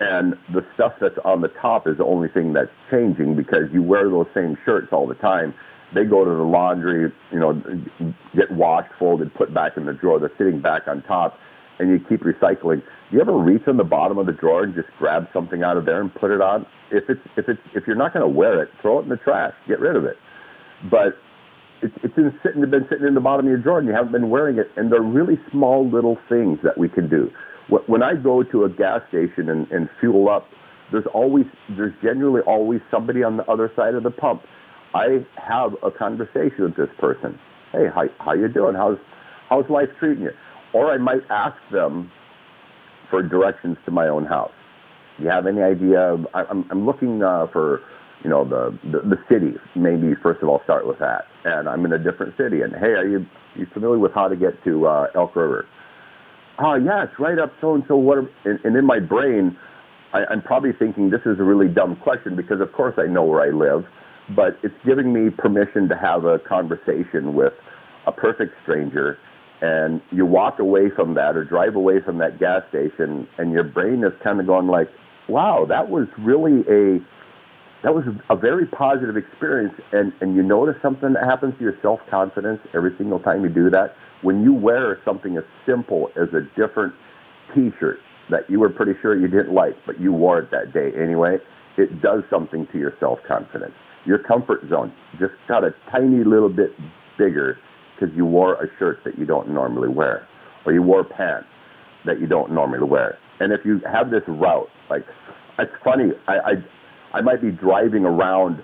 [0.01, 3.83] and the stuff that's on the top is the only thing that's changing because you
[3.83, 5.55] wear those same shirts all the time
[5.97, 7.55] they go to the laundry, you know,
[8.37, 10.19] get washed, folded, put back in the drawer.
[10.19, 11.39] They're sitting back on top,
[11.79, 12.83] and you keep recycling.
[13.11, 15.77] Do you ever reach on the bottom of the drawer and just grab something out
[15.77, 16.67] of there and put it on?
[16.91, 19.17] If it's if it's if you're not going to wear it, throw it in the
[19.17, 19.55] trash.
[19.69, 20.17] Get rid of it.
[20.91, 21.17] But
[21.83, 24.13] it's it's been sitting been sitting in the bottom of your drawer and you haven't
[24.13, 24.71] been wearing it.
[24.77, 27.31] And they're really small little things that we can do.
[27.87, 30.47] When I go to a gas station and, and fuel up,
[30.93, 34.43] there's always there's generally always somebody on the other side of the pump
[34.95, 37.39] I have a conversation with this person.
[37.73, 38.75] Hey, how how you doing?
[38.75, 38.99] How's
[39.49, 40.31] how's life treating you?
[40.73, 42.11] Or I might ask them
[43.11, 44.53] for directions to my own house.
[45.19, 46.17] Do you have any idea?
[46.35, 47.81] I'm I'm looking uh, for
[48.23, 49.57] you know the, the the city.
[49.75, 51.25] Maybe first of all start with that.
[51.45, 52.63] And I'm in a different city.
[52.63, 55.67] And hey, are you are you familiar with how to get to uh, Elk River?
[56.59, 57.97] Oh it's right up so and so.
[57.97, 58.19] What?
[58.45, 59.57] And, and in my brain,
[60.13, 63.25] I, I'm probably thinking this is a really dumb question because of course I know
[63.25, 63.85] where I live
[64.35, 67.53] but it's giving me permission to have a conversation with
[68.07, 69.19] a perfect stranger.
[69.61, 73.65] And you walk away from that or drive away from that gas station and your
[73.65, 74.89] brain is kind of going like
[75.29, 77.01] wow that was really a
[77.83, 79.75] that was a very positive experience.
[79.93, 83.49] And and you notice something that happens to your self confidence every single time you
[83.49, 83.95] do that?
[84.23, 86.95] When you wear something as simple as a different
[87.55, 87.99] t-shirt
[88.31, 91.39] that you were pretty sure you didn't like but you wore it that day anyway
[91.77, 93.75] it does something to your self confidence
[94.07, 96.71] your comfort zone just got a tiny little bit
[97.19, 97.59] bigger
[97.95, 100.27] because you wore a shirt that you don't normally wear,
[100.65, 101.49] or you wore pants
[102.05, 103.19] that you don't normally wear.
[103.41, 105.05] And if you have this route, like
[105.59, 106.53] it's funny, I I,
[107.19, 108.63] I might be driving around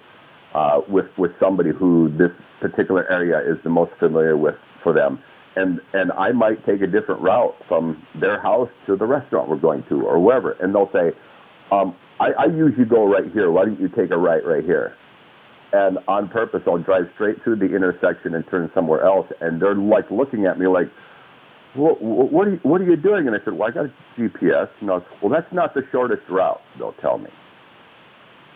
[0.54, 5.18] uh, with with somebody who this particular area is the most familiar with for them,
[5.56, 9.56] and and I might take a different route from their house to the restaurant we're
[9.56, 11.12] going to or wherever, and they'll say,
[11.70, 13.50] um, I, I usually go right here.
[13.50, 14.94] Why don't you take a right right here?
[15.72, 19.74] And on purpose, I'll drive straight through the intersection and turn somewhere else, and they're
[19.74, 20.88] like looking at me like,
[21.74, 23.26] well, what are you, what are you doing?
[23.26, 24.68] And I said, well, I got a GPS.
[24.82, 26.60] And I was, well, that's not the shortest route.
[26.78, 27.30] They'll tell me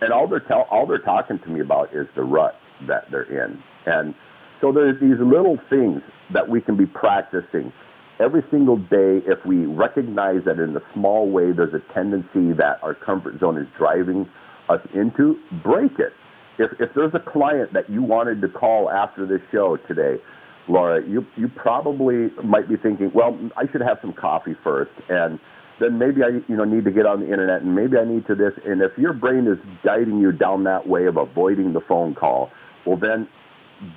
[0.01, 2.55] and all they're tell, all they're talking to me about is the rut
[2.87, 3.61] that they're in.
[3.85, 4.13] And
[4.61, 6.01] so there's these little things
[6.33, 7.71] that we can be practicing
[8.19, 12.79] every single day if we recognize that in a small way there's a tendency that
[12.81, 14.27] our comfort zone is driving
[14.69, 16.13] us into, break it.
[16.57, 20.21] If, if there's a client that you wanted to call after this show today,
[20.67, 24.91] Laura, you, you probably might be thinking, well, I should have some coffee first.
[25.09, 25.39] And
[25.79, 28.25] then maybe I you know need to get on the internet and maybe I need
[28.27, 31.81] to this and if your brain is guiding you down that way of avoiding the
[31.81, 32.49] phone call,
[32.85, 33.27] well then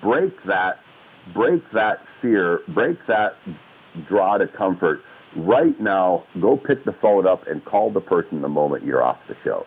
[0.03, 0.81] break that
[1.35, 3.37] break that fear, break that
[4.09, 5.01] draw to comfort.
[5.37, 9.19] Right now, go pick the phone up and call the person the moment you're off
[9.29, 9.65] the show.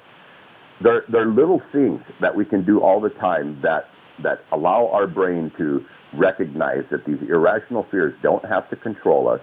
[0.84, 3.86] There, there are little things that we can do all the time that,
[4.22, 5.86] that allow our brain to
[6.18, 9.40] recognize that these irrational fears don't have to control us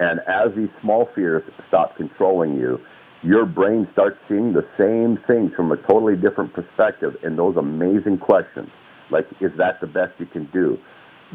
[0.00, 2.78] and as these small fears stop controlling you,
[3.22, 7.12] your brain starts seeing the same things from a totally different perspective.
[7.22, 8.70] And those amazing questions,
[9.10, 10.78] like, is that the best you can do?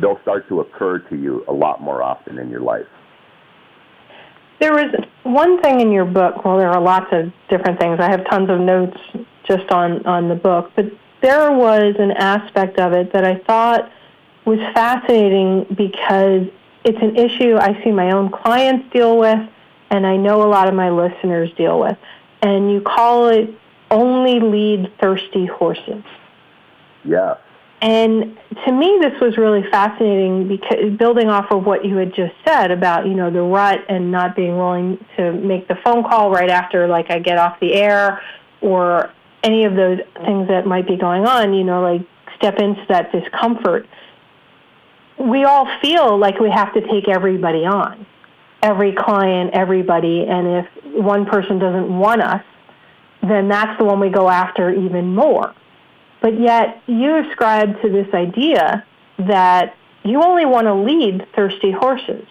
[0.01, 2.87] They'll start to occur to you a lot more often in your life.
[4.59, 7.99] There was one thing in your book, well, there are lots of different things.
[7.99, 8.97] I have tons of notes
[9.43, 10.85] just on, on the book, but
[11.21, 13.91] there was an aspect of it that I thought
[14.45, 16.47] was fascinating because
[16.83, 19.39] it's an issue I see my own clients deal with,
[19.89, 21.97] and I know a lot of my listeners deal with.
[22.41, 23.49] And you call it
[23.89, 26.03] only lead thirsty horses.
[27.03, 27.35] Yeah.
[27.81, 32.33] And to me, this was really fascinating because building off of what you had just
[32.45, 36.31] said about, you know, the rut and not being willing to make the phone call
[36.31, 38.21] right after, like, I get off the air
[38.61, 39.11] or
[39.43, 42.07] any of those things that might be going on, you know, like
[42.37, 43.85] step into that discomfort
[45.17, 48.05] we all feel like we have to take everybody on,
[48.61, 52.43] every client, everybody, and if one person doesn't want us,
[53.21, 55.53] then that's the one we go after even more.
[56.25, 58.83] But yet, you ascribe to this idea
[59.19, 62.25] that you only want to lead thirsty horses.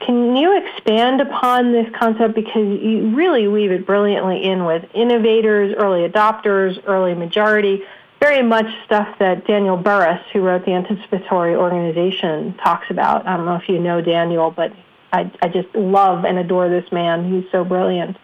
[0.00, 5.74] Can you expand upon this concept because you really weave it brilliantly in with innovators,
[5.78, 7.84] early adopters, early majority,
[8.20, 13.26] very much stuff that Daniel Burrus, who wrote the Anticipatory Organization, talks about.
[13.26, 14.74] I don't know if you know Daniel, but
[15.10, 17.32] I, I just love and adore this man.
[17.32, 18.18] He's so brilliant.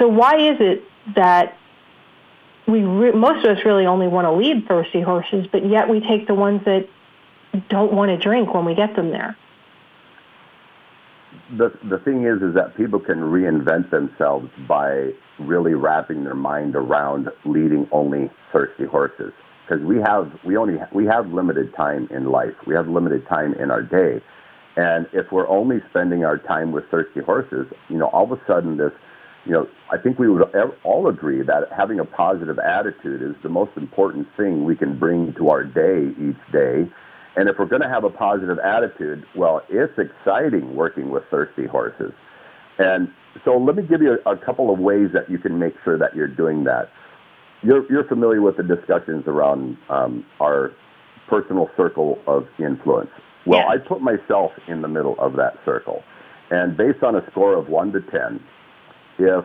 [0.00, 0.82] So why is it
[1.14, 1.56] that
[2.66, 6.00] we re- most of us really only want to lead thirsty horses, but yet we
[6.00, 6.88] take the ones that
[7.68, 9.36] don't want to drink when we get them there?
[11.50, 16.74] the the thing is is that people can reinvent themselves by really wrapping their mind
[16.74, 19.32] around leading only thirsty horses.
[19.68, 22.54] Because we have we only we have limited time in life.
[22.66, 24.22] We have limited time in our day.
[24.76, 28.42] And if we're only spending our time with thirsty horses you know all of a
[28.46, 28.92] sudden this
[29.46, 30.42] you know i think we would
[30.84, 35.32] all agree that having a positive attitude is the most important thing we can bring
[35.34, 36.90] to our day each day
[37.36, 41.66] and if we're going to have a positive attitude, well, it's exciting working with thirsty
[41.66, 42.12] horses.
[42.78, 43.08] And
[43.44, 45.98] so let me give you a, a couple of ways that you can make sure
[45.98, 46.88] that you're doing that.
[47.62, 50.72] You're, you're familiar with the discussions around um, our
[51.28, 53.10] personal circle of influence.
[53.44, 53.68] Well, yeah.
[53.68, 56.02] I put myself in the middle of that circle.
[56.50, 58.40] And based on a score of 1 to 10,
[59.18, 59.44] if,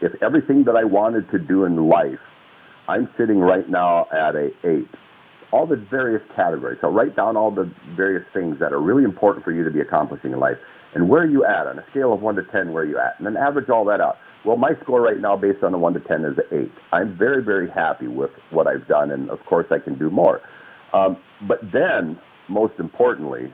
[0.00, 2.18] if everything that I wanted to do in life,
[2.88, 4.86] I'm sitting right now at a 8
[5.54, 6.78] all the various categories.
[6.80, 9.78] So write down all the various things that are really important for you to be
[9.78, 10.56] accomplishing in life.
[10.94, 12.98] And where are you at on a scale of 1 to 10, where are you
[12.98, 13.14] at?
[13.18, 14.16] And then average all that out.
[14.44, 16.72] Well, my score right now based on a 1 to 10 is an 8.
[16.92, 20.40] I'm very, very happy with what I've done, and of course I can do more.
[20.92, 23.52] Um, but then, most importantly,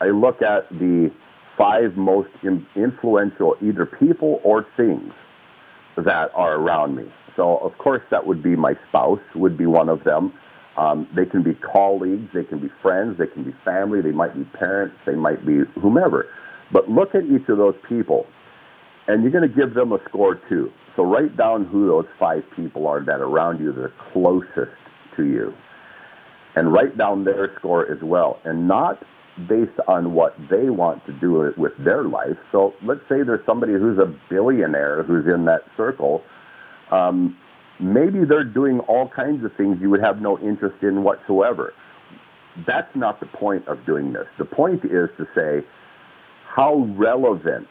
[0.00, 1.10] I look at the
[1.56, 2.30] five most
[2.76, 5.12] influential either people or things
[5.96, 7.04] that are around me.
[7.36, 10.32] So, of course, that would be my spouse, would be one of them.
[10.76, 14.34] Um, they can be colleagues, they can be friends, they can be family, they might
[14.34, 16.26] be parents, they might be whomever.
[16.72, 18.26] But look at each of those people,
[19.06, 20.70] and you're going to give them a score too.
[20.96, 24.76] So write down who those five people are that are around you that are closest
[25.16, 25.52] to you,
[26.56, 29.02] and write down their score as well, and not
[29.48, 32.36] based on what they want to do with their life.
[32.52, 36.22] So let's say there's somebody who's a billionaire who's in that circle
[36.92, 37.36] Um,
[37.80, 41.72] maybe they're doing all kinds of things you would have no interest in whatsoever.
[42.66, 44.26] That's not the point of doing this.
[44.38, 45.66] The point is to say,
[46.54, 47.68] how relevant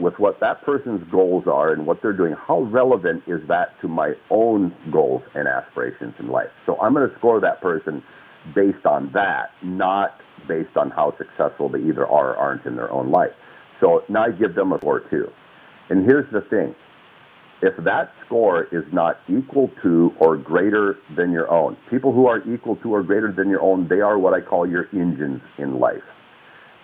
[0.00, 3.88] with what that person's goals are and what they're doing, how relevant is that to
[3.88, 6.50] my own goals and aspirations in life?
[6.66, 8.02] So I'm going to score that person
[8.54, 12.90] based on that, not based on how successful they either are or aren't in their
[12.90, 13.32] own life.
[13.80, 15.28] So now I give them a score too.
[15.90, 16.74] And here's the thing.
[17.62, 22.42] If that score is not equal to or greater than your own, people who are
[22.52, 25.78] equal to or greater than your own, they are what I call your engines in
[25.78, 26.02] life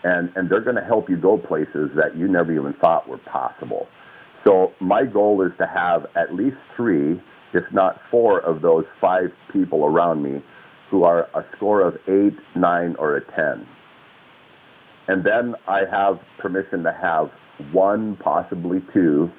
[0.05, 3.19] and, and they're going to help you go places that you never even thought were
[3.19, 3.87] possible.
[4.45, 7.21] So my goal is to have at least three,
[7.55, 10.43] if not four, of those five people around me
[10.93, 13.67] who are a score of eight, nine, or a ten.
[15.09, 17.31] And then I have permission to have
[17.73, 19.31] one, possibly two,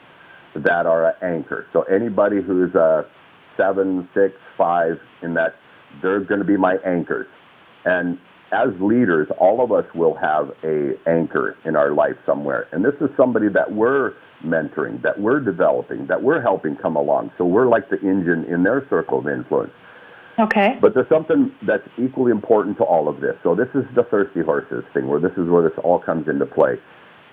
[0.56, 1.68] that are an anchor.
[1.72, 3.06] So anybody who's a
[3.56, 5.56] seven, six, five in that,
[6.01, 7.28] they're going to be my anchors.
[7.86, 8.18] And
[8.51, 12.68] as leaders, all of us will have a anchor in our life somewhere.
[12.72, 17.32] And this is somebody that we're mentoring, that we're developing, that we're helping come along.
[17.38, 19.72] So we're like the engine in their circle of influence.
[20.40, 20.78] Okay.
[20.82, 23.36] But there's something that's equally important to all of this.
[23.44, 26.46] So this is the thirsty horses thing, where this is where this all comes into
[26.46, 26.76] play.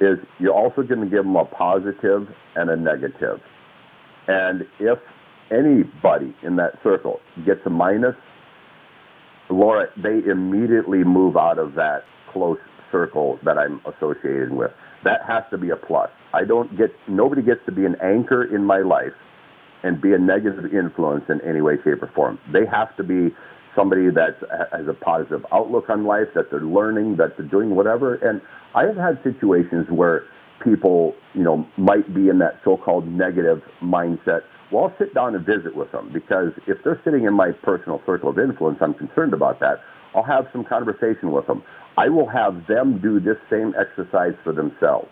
[0.00, 3.40] Is you're also going to give them a positive and a negative.
[4.28, 4.98] And if
[5.50, 8.14] anybody in that circle gets a minus,
[9.48, 12.58] Laura, they immediately move out of that close
[12.92, 14.70] circle that I'm associated with.
[15.04, 16.10] That has to be a plus.
[16.32, 19.12] I don't get, nobody gets to be an anchor in my life
[19.82, 22.38] and be a negative influence in any way, shape, or form.
[22.52, 23.34] They have to be
[23.74, 24.36] somebody that
[24.72, 28.14] has a positive outlook on life, that they're learning, that they're doing whatever.
[28.16, 28.40] And
[28.74, 30.24] I have had situations where
[30.62, 35.44] people, you know, might be in that so-called negative mindset well, I'll sit down and
[35.44, 39.34] visit with them because if they're sitting in my personal circle of influence, I'm concerned
[39.34, 39.78] about that.
[40.14, 41.62] I'll have some conversation with them.
[41.96, 45.08] I will have them do this same exercise for themselves.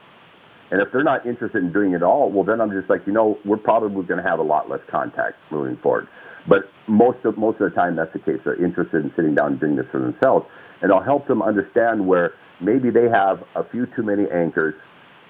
[0.71, 3.13] And if they're not interested in doing it all, well, then I'm just like, you
[3.13, 6.09] know, we're probably going to have a lot less contact moving forward.
[6.49, 8.41] But most of most of the time, that's the case.
[8.45, 10.47] They're interested in sitting down and doing this for themselves,
[10.83, 14.75] and I'll help them understand where maybe they have a few too many anchors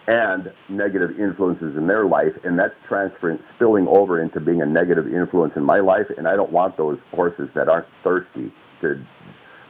[0.07, 5.07] and negative influences in their life, and that's transferring, spilling over into being a negative
[5.07, 6.07] influence in my life.
[6.16, 9.05] And I don't want those horses that aren't thirsty to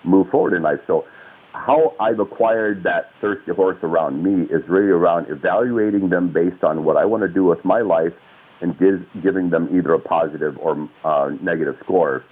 [0.05, 0.79] move forward in life.
[0.87, 1.07] So,
[1.53, 6.85] how I've acquired that thirsty horse around me is really around evaluating them based on
[6.85, 8.13] what I want to do with my life
[8.61, 12.25] and give, giving them either a positive or uh, negative score,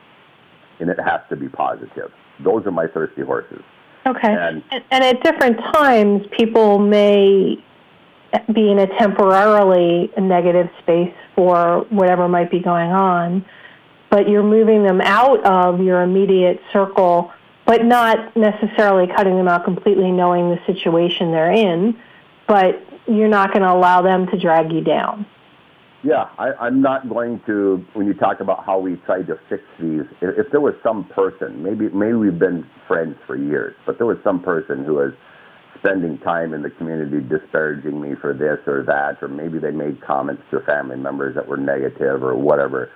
[0.81, 2.11] and it has to be positive.
[2.43, 3.63] Those are my thirsty horses.
[4.07, 4.29] Okay.
[4.29, 7.57] And, and at different times, people may
[8.53, 13.45] be in a temporarily negative space for whatever might be going on,
[14.11, 17.33] but you're moving them out of your immediate circle,
[17.67, 21.97] but not necessarily cutting them out completely, knowing the situation they're in,
[22.47, 25.27] but you're not going to allow them to drag you down.
[26.03, 27.85] Yeah, I, I'm not going to.
[27.95, 31.05] When you talk about how we try to fix these, if, if there was some
[31.05, 35.13] person, maybe maybe we've been friends for years, but there was some person who was
[35.79, 40.01] spending time in the community disparaging me for this or that, or maybe they made
[40.01, 42.91] comments to family members that were negative or whatever.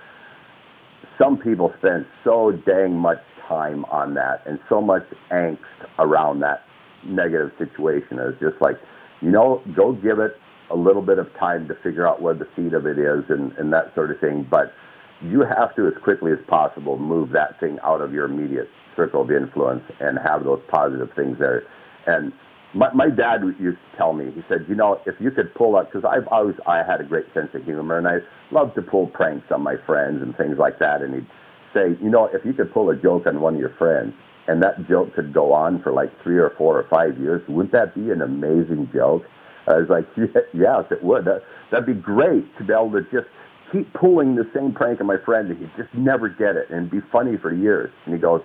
[1.17, 5.59] Some people spend so dang much time on that and so much angst
[5.99, 6.63] around that
[7.05, 8.19] negative situation.
[8.19, 8.77] It's just like,
[9.21, 10.33] you know, go give it
[10.71, 13.51] a little bit of time to figure out where the seed of it is and,
[13.53, 14.47] and that sort of thing.
[14.49, 14.73] But
[15.21, 19.21] you have to, as quickly as possible, move that thing out of your immediate circle
[19.21, 21.63] of influence and have those positive things there.
[22.07, 22.33] And
[22.73, 25.75] my, my dad used to tell me, he said, you know, if you could pull
[25.75, 28.19] up, because I've always, I had a great sense of humor, and I
[28.51, 31.01] love to pull pranks on my friends and things like that.
[31.01, 31.27] And he'd
[31.73, 34.13] say, you know, if you could pull a joke on one of your friends,
[34.47, 37.71] and that joke could go on for like three or four or five years, wouldn't
[37.73, 39.23] that be an amazing joke?
[39.67, 40.05] I was like,
[40.53, 41.25] yes, it would.
[41.25, 43.27] That, that'd be great to be able to just
[43.71, 46.89] keep pulling the same prank on my friend, and he'd just never get it, and
[46.89, 47.91] be funny for years.
[48.05, 48.41] And he goes,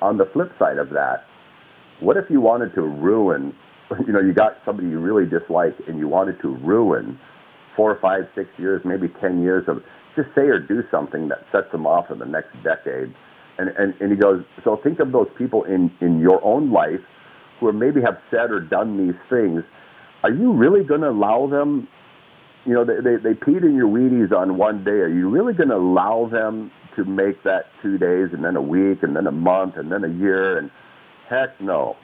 [0.00, 1.24] on the flip side of that,
[2.00, 3.54] what if you wanted to ruin
[4.06, 7.18] you know, you got somebody you really dislike and you wanted to ruin
[7.76, 9.78] four or five, six years, maybe 10 years of
[10.16, 13.14] just say or do something that sets them off in the next decade.
[13.58, 17.00] And, and, and he goes, so think of those people in, in your own life
[17.58, 19.62] who maybe have said or done these things.
[20.22, 21.86] Are you really going to allow them,
[22.64, 24.90] you know, they, they, they peed in your Wheaties on one day.
[24.90, 28.62] Are you really going to allow them to make that two days and then a
[28.62, 30.58] week and then a month and then a year?
[30.58, 30.70] And
[31.28, 31.96] heck no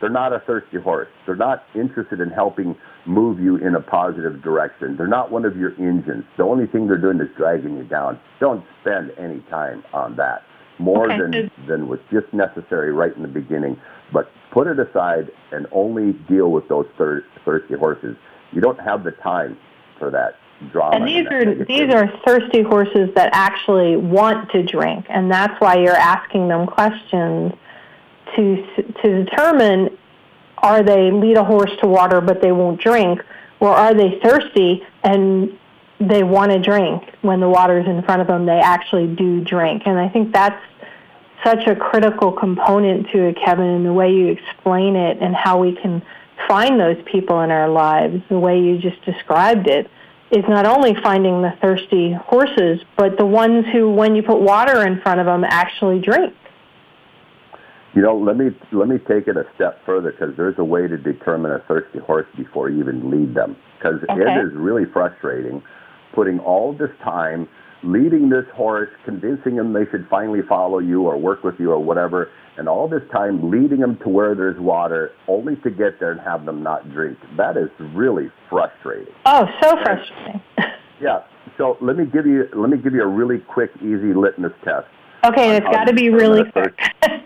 [0.00, 1.08] they're not a thirsty horse.
[1.24, 2.76] They're not interested in helping
[3.06, 4.96] move you in a positive direction.
[4.96, 6.24] They're not one of your engines.
[6.36, 8.18] The only thing they're doing is dragging you down.
[8.40, 10.42] Don't spend any time on that.
[10.78, 11.18] More okay.
[11.18, 13.80] than, than was just necessary right in the beginning.
[14.12, 18.16] But put it aside and only deal with those thir- thirsty horses.
[18.52, 19.56] You don't have the time
[19.98, 20.34] for that
[20.72, 20.96] drama.
[20.96, 25.58] And these and are these are thirsty horses that actually want to drink, and that's
[25.60, 27.52] why you're asking them questions
[28.34, 28.66] to
[29.02, 29.96] to determine
[30.58, 33.22] are they lead a horse to water but they won't drink,
[33.60, 35.56] or are they thirsty and
[36.00, 38.46] they want to drink when the water's in front of them?
[38.46, 40.62] They actually do drink, and I think that's
[41.44, 45.58] such a critical component to it, Kevin, in the way you explain it and how
[45.58, 46.02] we can
[46.48, 48.22] find those people in our lives.
[48.28, 49.90] The way you just described it
[50.30, 54.86] is not only finding the thirsty horses, but the ones who, when you put water
[54.86, 56.34] in front of them, actually drink.
[57.96, 60.86] You know, let me let me take it a step further because there's a way
[60.86, 63.56] to determine a thirsty horse before you even lead them.
[63.78, 64.20] Because okay.
[64.20, 65.62] it is really frustrating
[66.16, 67.48] putting all this time
[67.82, 71.78] leading this horse, convincing them they should finally follow you or work with you or
[71.78, 76.10] whatever, and all this time leading them to where there's water, only to get there
[76.10, 77.18] and have them not drink.
[77.36, 79.14] That is really frustrating.
[79.26, 80.42] Oh, so frustrating.
[81.00, 81.20] yeah.
[81.58, 84.88] So let me give you let me give you a really quick, easy litmus test.
[85.24, 86.78] Okay, it's got to be really quick.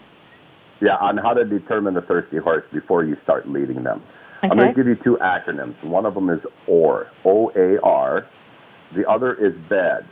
[0.81, 4.03] Yeah, on how to determine the thirsty horse before you start leading them.
[4.39, 4.51] Okay.
[4.51, 5.83] I'm going to give you two acronyms.
[5.85, 8.27] One of them is OAR, O-A-R.
[8.97, 10.07] The other is BED,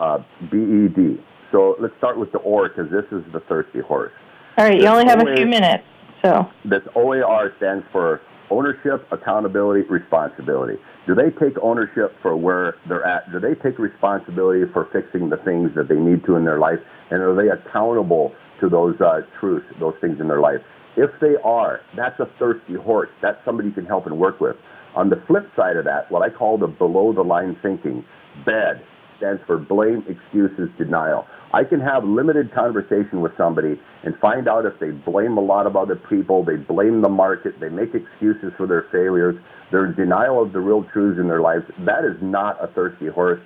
[0.00, 0.18] uh,
[0.50, 1.22] B-E-D.
[1.52, 4.12] So let's start with the OAR because this is the thirsty horse.
[4.56, 5.84] All right, you only have a few minutes.
[6.24, 10.80] So this OAR stands for ownership, accountability, responsibility.
[11.06, 13.30] Do they take ownership for where they're at?
[13.30, 16.78] Do they take responsibility for fixing the things that they need to in their life?
[17.10, 20.60] And are they accountable to those uh, truths, those things in their life.
[20.96, 23.10] If they are, that's a thirsty horse.
[23.20, 24.56] That's somebody you can help and work with.
[24.94, 28.04] On the flip side of that, what I call the below the line thinking,
[28.46, 28.80] BED,
[29.18, 31.26] stands for blame, excuses, denial.
[31.52, 35.66] I can have limited conversation with somebody and find out if they blame a lot
[35.66, 39.36] of other people, they blame the market, they make excuses for their failures,
[39.70, 41.64] they're in denial of the real truths in their lives.
[41.80, 43.40] That is not a thirsty horse.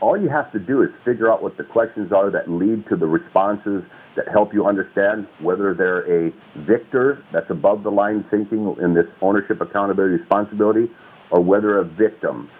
[0.00, 2.96] All you have to do is figure out what the questions are that lead to
[2.96, 3.82] the responses
[4.16, 6.32] that help you understand whether they're a
[6.66, 10.90] victor that's above the line thinking in this ownership, accountability, responsibility,
[11.30, 12.50] or whether a victim,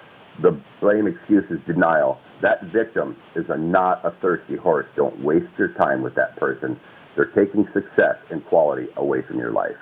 [0.43, 2.19] the blame, excuses, denial.
[2.43, 4.87] That victim is a, not a thirsty horse.
[4.97, 6.79] Don't waste your time with that person.
[7.17, 9.77] They're taking success and quality away from your life.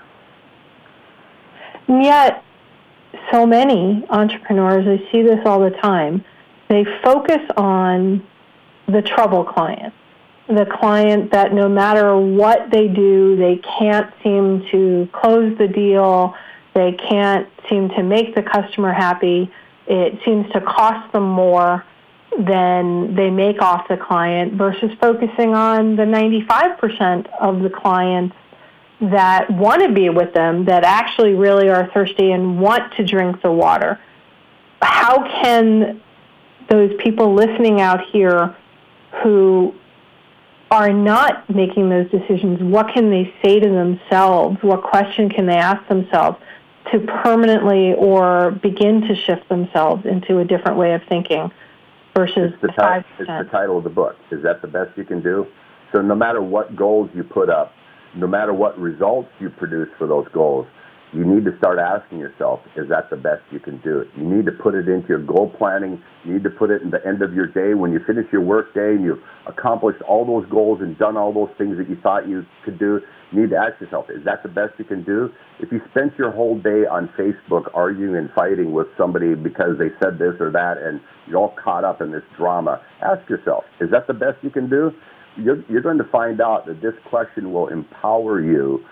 [1.86, 2.42] And yet,
[3.32, 6.24] so many entrepreneurs, I see this all the time,
[6.68, 8.26] they focus on
[8.86, 9.92] the trouble client
[10.48, 16.34] the client that no matter what they do, they can't seem to close the deal,
[16.74, 19.50] they can't seem to make the customer happy.
[19.86, 21.84] It seems to cost them more
[22.38, 28.34] than they make off the client versus focusing on the 95% of the clients
[29.00, 33.42] that want to be with them, that actually really are thirsty and want to drink
[33.42, 34.00] the water.
[34.80, 36.00] How can
[36.68, 38.54] those people listening out here
[39.22, 39.74] who
[40.70, 44.58] are not making those decisions, what can they say to themselves?
[44.62, 46.36] What question can they ask themselves
[46.92, 51.50] to permanently or begin to shift themselves into a different way of thinking
[52.14, 52.72] versus it's the, the
[53.18, 54.16] It's the title of the book.
[54.30, 55.46] Is that the best you can do?
[55.92, 57.72] So no matter what goals you put up,
[58.14, 60.66] no matter what results you produce for those goals,
[61.12, 64.04] you need to start asking yourself, is that the best you can do?
[64.16, 66.02] You need to put it into your goal planning.
[66.24, 68.42] You need to put it in the end of your day when you finish your
[68.42, 71.96] work day and you've accomplished all those goals and done all those things that you
[72.02, 73.00] thought you could do.
[73.32, 75.30] You need to ask yourself, is that the best you can do?
[75.60, 79.88] If you spent your whole day on Facebook arguing and fighting with somebody because they
[80.02, 83.90] said this or that and you're all caught up in this drama, ask yourself, is
[83.90, 84.92] that the best you can do?
[85.36, 88.84] You're, you're going to find out that this question will empower you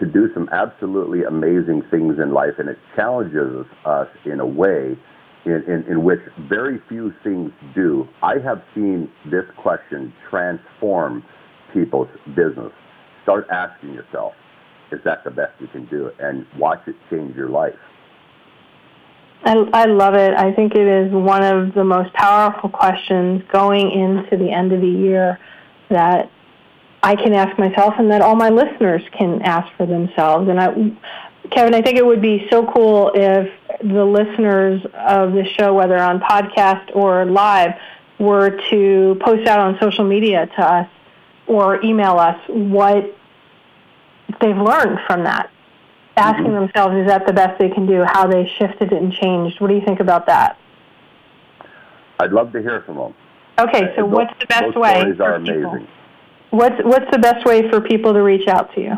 [0.00, 4.96] to do some absolutely amazing things in life, and it challenges us in a way
[5.44, 8.08] in, in, in, which very few things do.
[8.22, 11.22] I have seen this question transform
[11.72, 12.72] people's business.
[13.22, 14.32] Start asking yourself,
[14.90, 16.10] is that the best you can do?
[16.18, 17.74] And watch it change your life.
[19.44, 20.34] I, I love it.
[20.34, 24.80] I think it is one of the most powerful questions going into the end of
[24.80, 25.38] the year
[25.88, 26.30] that
[27.02, 30.48] I can ask myself and that all my listeners can ask for themselves.
[30.48, 30.68] And I,
[31.50, 33.50] Kevin, I think it would be so cool if
[33.82, 37.72] the listeners of the show, whether on podcast or live,
[38.18, 40.88] were to post out on social media to us
[41.46, 43.16] or email us what
[44.40, 45.50] they've learned from that
[46.20, 46.66] asking mm-hmm.
[46.66, 48.04] themselves, is that the best they can do?
[48.04, 49.60] How they shifted and changed.
[49.60, 50.58] What do you think about that?
[52.18, 53.14] I'd love to hear from them.
[53.58, 55.86] Okay, so those, what's the best way stories for are people?
[56.50, 58.92] What's what's the best way for people to reach out to you?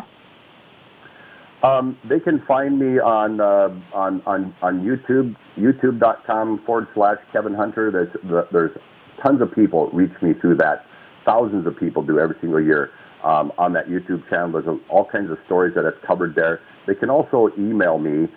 [1.62, 7.54] Um, they can find me on uh, on on on YouTube, YouTube.com forward slash Kevin
[7.54, 7.90] Hunter.
[7.90, 8.76] There's there's
[9.22, 10.86] tons of people reach me through that.
[11.24, 12.90] Thousands of people do every single year
[13.22, 14.52] um, on that YouTube channel.
[14.52, 16.60] There's all kinds of stories that I've covered there.
[16.86, 18.28] They can also email me.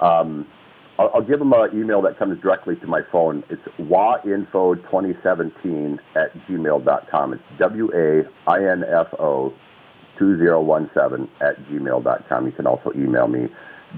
[0.00, 0.46] Um,
[1.00, 3.42] I'll, I'll, give them an email that comes directly to my phone.
[3.48, 7.32] It's wainfo2017 at gmail.com.
[7.32, 9.54] It's W-A-I-N-F-O
[10.18, 12.46] 2017 at gmail.com.
[12.46, 13.48] You can also email me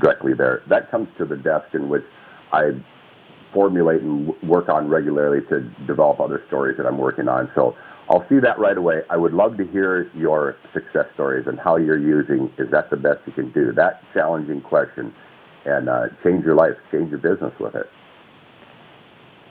[0.00, 0.62] directly there.
[0.68, 2.04] That comes to the desk in which
[2.52, 2.70] I
[3.52, 7.50] formulate and work on regularly to develop other stories that I'm working on.
[7.56, 7.74] So
[8.08, 9.02] I'll see that right away.
[9.10, 12.96] I would love to hear your success stories and how you're using is that the
[12.96, 13.72] best you can do?
[13.72, 15.12] That challenging question
[15.64, 17.90] and uh, change your life, change your business with it.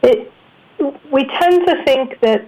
[0.04, 0.32] It
[1.12, 2.48] we tend to think that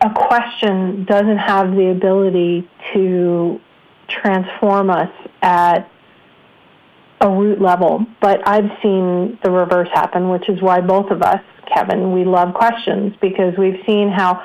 [0.00, 3.60] a question doesn't have the ability to
[4.08, 5.10] transform us
[5.42, 5.90] at
[7.20, 11.40] a root level, but I've seen the reverse happen, which is why both of us,
[11.74, 14.42] Kevin, we love questions because we've seen how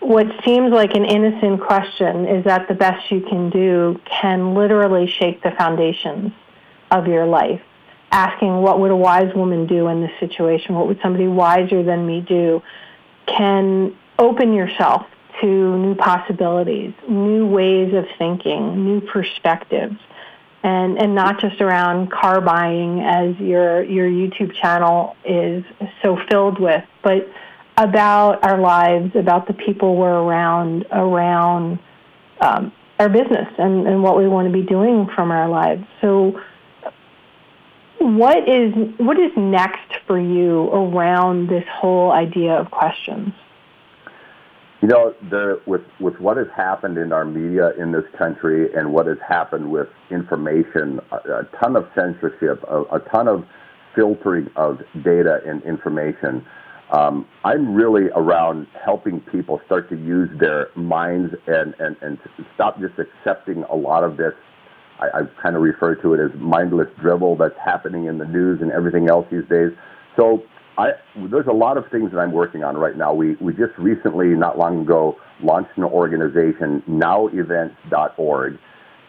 [0.00, 5.06] what seems like an innocent question is that the best you can do can literally
[5.06, 6.32] shake the foundations
[6.98, 7.60] of your life.
[8.10, 10.74] Asking what would a wise woman do in this situation?
[10.74, 12.62] What would somebody wiser than me do?
[13.26, 15.06] Can open yourself
[15.40, 15.46] to
[15.78, 19.96] new possibilities, new ways of thinking, new perspectives.
[20.62, 25.62] And, and not just around car buying as your your YouTube channel is
[26.02, 27.28] so filled with, but
[27.76, 31.78] about our lives, about the people we're around, around
[32.40, 35.84] um, our business and, and what we want to be doing from our lives.
[36.00, 36.40] So
[38.18, 43.32] what is what is next for you around this whole idea of questions?
[44.82, 48.92] You know, the, with with what has happened in our media in this country and
[48.92, 53.46] what has happened with information, a, a ton of censorship, a, a, ton of
[53.94, 56.44] filtering of data and information.
[56.90, 62.18] Um, I'm really around helping people start to use their minds and, and, and
[62.54, 64.34] stop just accepting a lot of this.
[65.00, 68.60] I, I kind of refer to it as mindless drivel that's happening in the news
[68.62, 69.70] and everything else these days.
[70.16, 70.42] So
[70.78, 70.90] I,
[71.30, 73.12] there's a lot of things that I'm working on right now.
[73.12, 78.58] We, we just recently, not long ago, launched an organization, nowevents.org,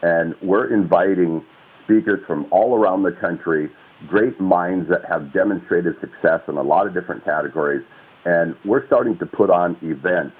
[0.02, 1.44] and we're inviting
[1.84, 3.70] speakers from all around the country,
[4.08, 7.84] great minds that have demonstrated success in a lot of different categories,
[8.26, 10.36] and we're starting to put on events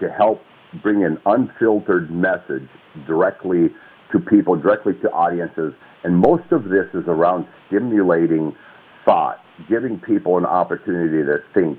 [0.00, 0.42] to help
[0.82, 2.68] bring an unfiltered message
[3.06, 3.70] directly
[4.12, 5.72] to people, directly to audiences,
[6.04, 8.54] and most of this is around stimulating
[9.04, 9.38] thought
[9.68, 11.78] giving people an opportunity to think,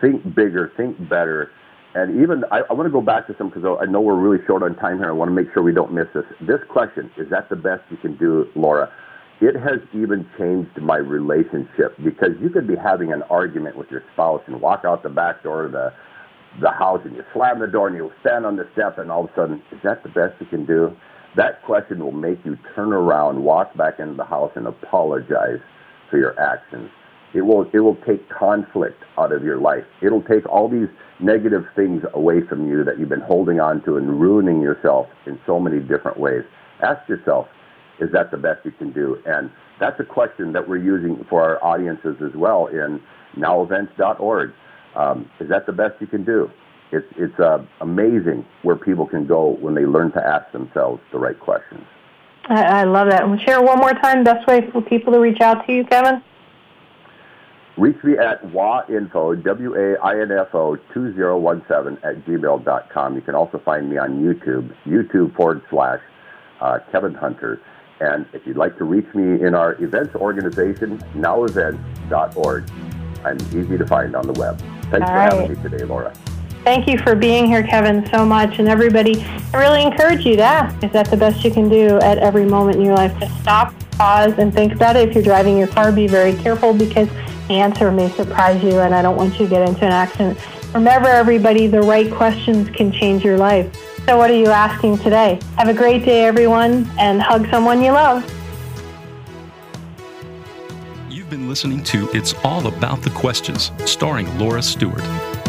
[0.00, 1.50] think bigger, think better.
[1.94, 4.44] And even, I, I want to go back to some because I know we're really
[4.46, 5.08] short on time here.
[5.08, 6.24] I want to make sure we don't miss this.
[6.40, 8.92] This question, is that the best you can do, Laura?
[9.40, 14.02] It has even changed my relationship because you could be having an argument with your
[14.12, 15.92] spouse and walk out the back door of the,
[16.60, 19.24] the house and you slam the door and you stand on the step and all
[19.24, 20.94] of a sudden, is that the best you can do?
[21.36, 25.60] That question will make you turn around, walk back into the house and apologize
[26.10, 26.90] for your actions.
[27.34, 29.84] It will, it will take conflict out of your life.
[30.00, 30.88] It'll take all these
[31.20, 35.38] negative things away from you that you've been holding on to and ruining yourself in
[35.44, 36.42] so many different ways.
[36.82, 37.46] Ask yourself,
[38.00, 39.18] is that the best you can do?
[39.26, 43.00] And that's a question that we're using for our audiences as well in
[43.36, 44.52] nowevents.org.
[44.94, 46.50] Um, is that the best you can do?
[46.92, 51.18] It's, it's uh, amazing where people can go when they learn to ask themselves the
[51.18, 51.84] right questions.
[52.48, 53.24] I, I love that.
[53.24, 56.22] And share one more time, best way for people to reach out to you, Kevin?
[57.76, 63.14] Reach me at wainfo, W-A-I-N-F-O 2017 at gmail.com.
[63.14, 66.00] You can also find me on YouTube, YouTube forward slash
[66.60, 67.60] uh, Kevin Hunter.
[68.00, 72.70] And if you'd like to reach me in our events organization, nowevents.org.
[73.24, 74.58] I'm easy to find on the web.
[74.90, 75.32] Thanks All for right.
[75.32, 76.14] having me today, Laura.
[76.66, 78.58] Thank you for being here, Kevin, so much.
[78.58, 79.22] And everybody,
[79.54, 82.44] I really encourage you to ask if that's the best you can do at every
[82.44, 83.16] moment in your life.
[83.20, 85.08] To stop, pause, and think about it.
[85.08, 87.08] If you're driving your car, be very careful because
[87.46, 90.40] the answer may surprise you, and I don't want you to get into an accident.
[90.74, 93.72] Remember, everybody, the right questions can change your life.
[94.04, 95.38] So, what are you asking today?
[95.58, 98.28] Have a great day, everyone, and hug someone you love.
[101.08, 105.04] You've been listening to It's All About the Questions, starring Laura Stewart.